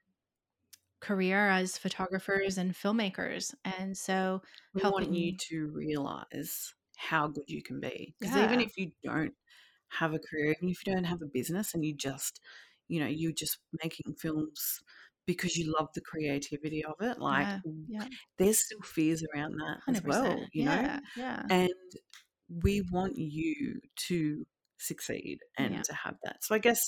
career 1.01 1.49
as 1.49 1.79
photographers 1.79 2.59
and 2.59 2.75
filmmakers. 2.75 3.55
And 3.79 3.97
so, 3.97 4.43
We 4.75 4.83
want 4.83 5.05
helping 5.05 5.15
you 5.15 5.37
to 5.37 5.71
realize 5.73 6.75
how 6.97 7.29
good 7.29 7.45
you 7.47 7.63
can 7.63 7.79
be. 7.79 8.15
Because 8.19 8.37
even 8.37 8.61
if 8.61 8.77
you 8.77 8.91
don't 9.05 9.35
have 9.89 10.15
a 10.15 10.19
career, 10.19 10.57
even 10.57 10.71
if 10.71 10.85
you 10.87 10.95
don't 10.95 11.05
have 11.05 11.23
a 11.23 11.27
business 11.27 11.75
and 11.75 11.85
you 11.85 11.95
just, 11.95 12.41
you 12.89 13.01
know, 13.01 13.07
you're 13.07 13.33
just 13.33 13.59
making 13.83 14.15
films 14.15 14.81
because 15.29 15.57
you 15.57 15.73
love 15.79 15.89
the 15.95 16.01
creativity 16.03 16.83
of 16.85 16.97
it, 17.01 17.19
like 17.21 17.47
yeah, 17.49 17.61
yeah, 17.89 18.09
there's 18.39 18.61
still 18.65 18.83
fears 18.83 19.23
around 19.35 19.53
that 19.63 19.79
as 19.89 20.03
well, 20.03 20.49
you 20.53 20.65
know? 20.65 20.73
Yeah, 20.83 21.01
yeah, 21.17 21.43
And 21.51 21.71
we 22.65 22.83
want 22.91 23.15
you 23.17 23.81
to 24.09 24.47
succeed 24.79 25.39
and 25.59 25.75
Yeah. 25.75 25.83
to 25.83 25.95
have 25.95 26.17
that. 26.25 26.43
So 26.45 26.55
I 26.55 26.59
guess 26.59 26.81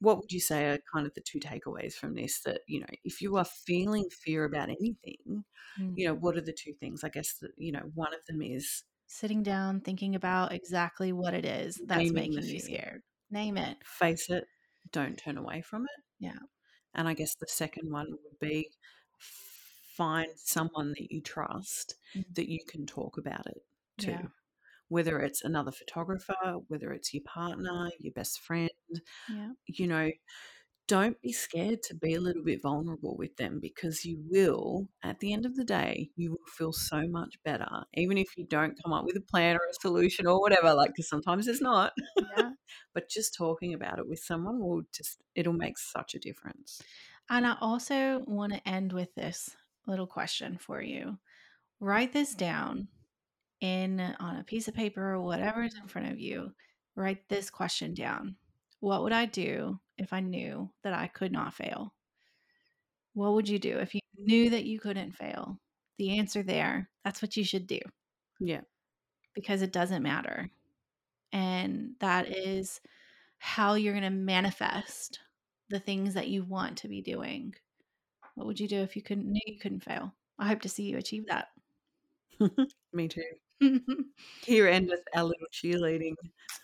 what 0.00 0.16
would 0.18 0.32
you 0.32 0.40
say 0.40 0.70
are 0.70 0.78
kind 0.92 1.06
of 1.06 1.14
the 1.14 1.20
two 1.20 1.38
takeaways 1.40 1.94
from 1.94 2.14
this 2.14 2.40
that, 2.42 2.62
you 2.66 2.80
know, 2.80 2.86
if 3.04 3.20
you 3.20 3.36
are 3.36 3.44
feeling 3.44 4.08
fear 4.10 4.44
about 4.44 4.70
anything, 4.70 5.44
Mm. 5.78 5.94
you 5.98 6.06
know, 6.06 6.14
what 6.14 6.36
are 6.36 6.40
the 6.40 6.52
two 6.58 6.74
things? 6.80 7.04
I 7.04 7.08
guess 7.10 7.34
that, 7.40 7.52
you 7.56 7.72
know, 7.72 7.90
one 7.94 8.14
of 8.14 8.24
them 8.26 8.42
is 8.42 8.84
Sitting 9.06 9.42
down, 9.42 9.80
thinking 9.82 10.14
about 10.14 10.52
exactly 10.52 11.12
what 11.12 11.34
it 11.34 11.44
is 11.44 11.80
that's 11.86 12.10
making 12.12 12.42
you 12.42 12.58
scared. 12.58 13.02
Name 13.30 13.58
it. 13.58 13.76
Face 13.84 14.30
it. 14.30 14.46
Don't 14.92 15.16
turn 15.18 15.36
away 15.36 15.60
from 15.62 15.84
it. 15.84 16.04
Yeah. 16.18 16.38
And 16.94 17.08
I 17.08 17.14
guess 17.14 17.34
the 17.36 17.46
second 17.48 17.90
one 17.90 18.10
would 18.10 18.38
be 18.40 18.70
find 19.18 20.28
someone 20.36 20.90
that 20.90 21.12
you 21.12 21.20
trust 21.22 21.96
Mhm. 22.14 22.34
that 22.34 22.48
you 22.50 22.60
can 22.66 22.86
talk 22.86 23.16
about 23.18 23.46
it 23.46 23.62
to. 23.98 24.10
Yeah. 24.10 24.28
Whether 24.88 25.20
it's 25.20 25.42
another 25.44 25.72
photographer, 25.72 26.34
whether 26.68 26.92
it's 26.92 27.14
your 27.14 27.22
partner, 27.24 27.90
your 27.98 28.12
best 28.12 28.40
friend, 28.40 28.70
Yeah. 29.28 29.52
you 29.66 29.86
know, 29.86 30.10
don't 30.86 31.20
be 31.22 31.32
scared 31.32 31.82
to 31.82 31.94
be 31.94 32.14
a 32.14 32.20
little 32.20 32.42
bit 32.42 32.60
vulnerable 32.62 33.16
with 33.16 33.36
them 33.36 33.58
because 33.60 34.04
you 34.04 34.22
will, 34.30 34.86
at 35.02 35.18
the 35.20 35.32
end 35.32 35.46
of 35.46 35.56
the 35.56 35.64
day, 35.64 36.10
you 36.16 36.32
will 36.32 36.46
feel 36.58 36.72
so 36.72 37.06
much 37.08 37.38
better. 37.44 37.68
Even 37.94 38.18
if 38.18 38.36
you 38.36 38.44
don't 38.44 38.78
come 38.82 38.92
up 38.92 39.04
with 39.04 39.16
a 39.16 39.20
plan 39.20 39.56
or 39.56 39.60
a 39.70 39.74
solution 39.80 40.26
or 40.26 40.40
whatever, 40.40 40.74
like, 40.74 40.90
because 40.90 41.08
sometimes 41.08 41.48
it's 41.48 41.62
not. 41.62 41.92
Yeah. 42.36 42.50
but 42.94 43.08
just 43.08 43.34
talking 43.34 43.72
about 43.72 43.98
it 43.98 44.08
with 44.08 44.18
someone 44.18 44.60
will 44.60 44.82
just, 44.94 45.22
it'll 45.34 45.54
make 45.54 45.78
such 45.78 46.14
a 46.14 46.18
difference. 46.18 46.82
And 47.30 47.46
I 47.46 47.56
also 47.60 48.22
want 48.26 48.52
to 48.52 48.68
end 48.68 48.92
with 48.92 49.14
this 49.14 49.56
little 49.86 50.06
question 50.06 50.58
for 50.58 50.82
you. 50.82 51.18
Write 51.80 52.12
this 52.12 52.34
down 52.34 52.88
in 53.60 54.00
on 54.20 54.36
a 54.36 54.44
piece 54.44 54.68
of 54.68 54.74
paper 54.74 55.14
or 55.14 55.20
whatever 55.22 55.62
is 55.62 55.74
in 55.80 55.88
front 55.88 56.12
of 56.12 56.20
you. 56.20 56.52
Write 56.94 57.28
this 57.28 57.48
question 57.48 57.94
down. 57.94 58.36
What 58.80 59.02
would 59.02 59.12
I 59.12 59.24
do 59.24 59.80
if 60.04 60.12
I 60.12 60.20
knew 60.20 60.70
that 60.84 60.94
I 60.94 61.08
could 61.08 61.32
not 61.32 61.54
fail? 61.54 61.94
What 63.14 63.32
would 63.34 63.48
you 63.48 63.58
do 63.58 63.78
if 63.78 63.94
you 63.94 64.00
knew 64.18 64.50
that 64.50 64.64
you 64.64 64.78
couldn't 64.80 65.12
fail? 65.12 65.58
The 65.98 66.18
answer 66.18 66.42
there, 66.42 66.90
that's 67.04 67.22
what 67.22 67.36
you 67.36 67.44
should 67.44 67.66
do 67.66 67.80
Yeah. 68.40 68.62
because 69.34 69.62
it 69.62 69.72
doesn't 69.72 70.02
matter. 70.02 70.50
And 71.32 71.96
that 72.00 72.28
is 72.28 72.80
how 73.38 73.74
you're 73.74 73.94
going 73.94 74.04
to 74.04 74.10
manifest 74.10 75.20
the 75.70 75.80
things 75.80 76.14
that 76.14 76.28
you 76.28 76.44
want 76.44 76.78
to 76.78 76.88
be 76.88 77.02
doing. 77.02 77.54
What 78.34 78.46
would 78.46 78.60
you 78.60 78.68
do 78.68 78.80
if 78.80 78.96
you 78.96 79.02
couldn't 79.02 79.30
knew 79.30 79.40
you 79.46 79.58
couldn't 79.58 79.84
fail? 79.84 80.14
I 80.38 80.48
hope 80.48 80.62
to 80.62 80.68
see 80.68 80.84
you 80.84 80.98
achieve 80.98 81.26
that. 81.28 81.48
Me 82.92 83.08
too. 83.08 83.22
Here 84.46 84.68
endeth 84.68 85.04
our 85.14 85.24
little 85.24 85.46
cheerleading 85.52 86.14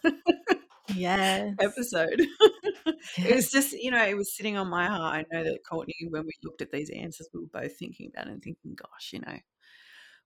yes. 0.95 1.55
episode. 1.61 2.21
it 3.19 3.35
was 3.35 3.51
just, 3.51 3.73
you 3.73 3.91
know, 3.91 4.05
it 4.05 4.17
was 4.17 4.35
sitting 4.35 4.57
on 4.57 4.69
my 4.69 4.87
heart. 4.87 5.15
I 5.15 5.35
know 5.35 5.45
that 5.45 5.61
Courtney, 5.69 5.95
when 6.09 6.25
we 6.25 6.33
looked 6.43 6.63
at 6.63 6.71
these 6.73 6.91
answers, 6.91 7.29
we 7.33 7.41
were 7.41 7.61
both 7.61 7.77
thinking 7.79 8.11
about 8.15 8.29
and 8.29 8.43
thinking, 8.43 8.75
gosh, 8.77 9.11
you 9.13 9.21
know, 9.21 9.39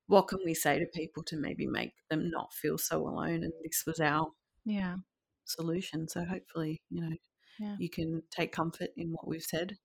what 0.06 0.28
can 0.28 0.38
we 0.44 0.54
say 0.54 0.78
to 0.78 0.86
people 0.94 1.22
to 1.24 1.36
maybe 1.36 1.66
make 1.66 1.92
them 2.10 2.30
not 2.30 2.52
feel 2.52 2.78
so 2.78 3.00
alone? 3.06 3.42
And 3.42 3.52
this 3.62 3.84
was 3.86 4.00
our 4.00 4.28
Yeah. 4.64 4.96
solution. 5.44 6.08
So 6.08 6.24
hopefully, 6.24 6.82
you 6.90 7.00
know, 7.00 7.16
Yeah. 7.58 7.76
you 7.78 7.88
can 7.88 8.22
take 8.30 8.52
comfort 8.52 8.90
in 8.96 9.12
what 9.12 9.26
we've 9.28 9.42
said. 9.42 9.78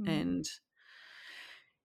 Mm. 0.00 0.08
And 0.08 0.44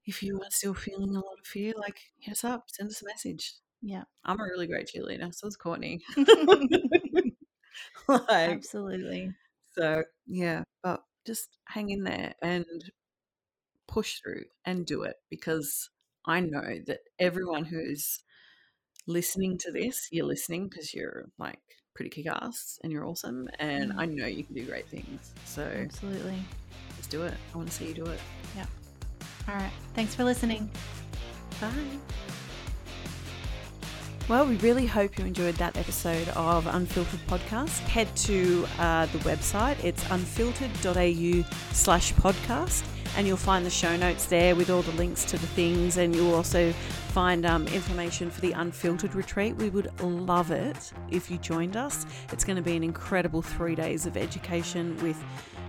if 0.05 0.23
you 0.23 0.37
are 0.41 0.49
still 0.51 0.73
feeling 0.73 1.15
a 1.15 1.19
lot 1.19 1.39
of 1.39 1.45
fear, 1.45 1.73
like 1.77 1.99
hit 2.19 2.31
us 2.31 2.43
up, 2.43 2.65
send 2.69 2.89
us 2.89 3.01
a 3.01 3.05
message. 3.05 3.53
Yeah. 3.81 4.03
I'm 4.23 4.39
a 4.39 4.43
really 4.43 4.67
great 4.67 4.89
cheerleader. 4.93 5.33
So 5.33 5.47
is 5.47 5.55
Courtney. 5.55 6.01
like, 8.07 8.27
Absolutely. 8.29 9.33
so 9.73 10.03
yeah, 10.25 10.63
but 10.83 11.03
just 11.25 11.57
hang 11.65 11.89
in 11.89 12.03
there 12.03 12.33
and 12.41 12.65
push 13.87 14.19
through 14.19 14.45
and 14.65 14.85
do 14.85 15.03
it 15.03 15.15
because 15.29 15.89
I 16.25 16.41
know 16.41 16.79
that 16.87 16.99
everyone 17.19 17.65
who's 17.65 18.19
listening 19.07 19.57
to 19.59 19.71
this, 19.71 20.07
you're 20.11 20.25
listening 20.25 20.67
because 20.67 20.93
you're 20.93 21.29
like 21.37 21.59
pretty 21.95 22.09
kick 22.09 22.27
ass 22.27 22.79
and 22.83 22.91
you're 22.91 23.05
awesome. 23.05 23.49
And 23.59 23.91
Mhm. 23.93 23.99
I 23.99 24.05
know 24.05 24.25
you 24.27 24.43
can 24.43 24.55
do 24.55 24.65
great 24.65 24.87
things. 24.87 25.33
So 25.45 25.63
Absolutely. 25.63 26.43
let's 26.95 27.07
do 27.07 27.23
it. 27.23 27.33
I 27.53 27.57
want 27.57 27.69
to 27.69 27.75
see 27.75 27.87
you 27.87 27.93
do 27.93 28.05
it. 28.05 28.19
Yeah. 28.55 28.65
All 29.47 29.55
right. 29.55 29.71
Thanks 29.93 30.13
for 30.13 30.23
listening. 30.23 30.69
Bye. 31.61 32.27
Well, 34.27 34.45
we 34.45 34.57
really 34.57 34.85
hope 34.85 35.17
you 35.17 35.23
enjoyed 35.23 35.55
that 35.55 35.77
episode 35.77 36.27
of 36.35 36.67
Unfiltered 36.67 37.21
Podcast. 37.27 37.79
Head 37.87 38.13
to 38.17 38.67
uh, 38.77 39.05
the 39.05 39.19
website, 39.19 39.81
it's 39.85 40.03
unfiltered.au 40.11 41.45
slash 41.71 42.13
podcast, 42.15 42.83
and 43.15 43.25
you'll 43.25 43.37
find 43.37 43.65
the 43.65 43.69
show 43.69 43.95
notes 43.95 44.25
there 44.25 44.53
with 44.53 44.69
all 44.69 44.81
the 44.81 44.91
links 44.91 45.23
to 45.23 45.37
the 45.37 45.47
things, 45.47 45.95
and 45.95 46.13
you'll 46.13 46.35
also 46.35 46.73
find 47.13 47.45
um, 47.45 47.67
information 47.67 48.29
for 48.29 48.41
the 48.41 48.51
Unfiltered 48.51 49.15
retreat. 49.15 49.55
We 49.55 49.69
would 49.69 49.97
love 50.01 50.51
it 50.51 50.91
if 51.09 51.31
you 51.31 51.37
joined 51.37 51.77
us. 51.77 52.05
It's 52.33 52.43
going 52.43 52.57
to 52.57 52.61
be 52.61 52.75
an 52.75 52.83
incredible 52.83 53.41
three 53.41 53.75
days 53.75 54.05
of 54.05 54.17
education 54.17 54.97
with 55.01 55.23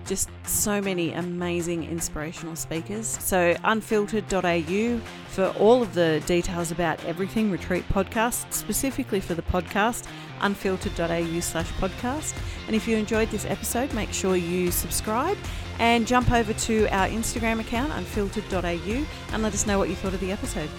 just 0.09 0.31
so 0.45 0.81
many 0.81 1.13
amazing 1.13 1.85
inspirational 1.85 2.57
speakers. 2.57 3.07
So, 3.07 3.55
unfiltered.au 3.63 5.01
for 5.29 5.47
all 5.59 5.83
of 5.83 5.95
the 5.95 6.23
details 6.27 6.71
about 6.71 7.05
everything 7.05 7.51
retreat 7.51 7.89
podcast, 7.91 8.53
specifically 8.53 9.21
for 9.21 9.35
the 9.35 9.43
podcast, 9.43 10.09
unfiltered.au 10.41 11.41
slash 11.41 11.71
podcast. 11.73 12.35
And 12.67 12.75
if 12.75 12.89
you 12.89 12.97
enjoyed 12.97 13.31
this 13.31 13.45
episode, 13.45 13.93
make 13.95 14.13
sure 14.13 14.37
you 14.37 14.71
subscribe 14.71 15.37
and 15.79 16.07
jump 16.07 16.33
over 16.33 16.53
to 16.53 16.89
our 16.89 17.07
Instagram 17.09 17.61
account, 17.61 17.93
unfiltered.au, 17.93 19.07
and 19.33 19.43
let 19.43 19.55
us 19.55 19.67
know 19.67 19.79
what 19.79 19.89
you 19.89 19.95
thought 19.95 20.15
of 20.15 20.21
the 20.21 20.33
episode. 20.33 20.71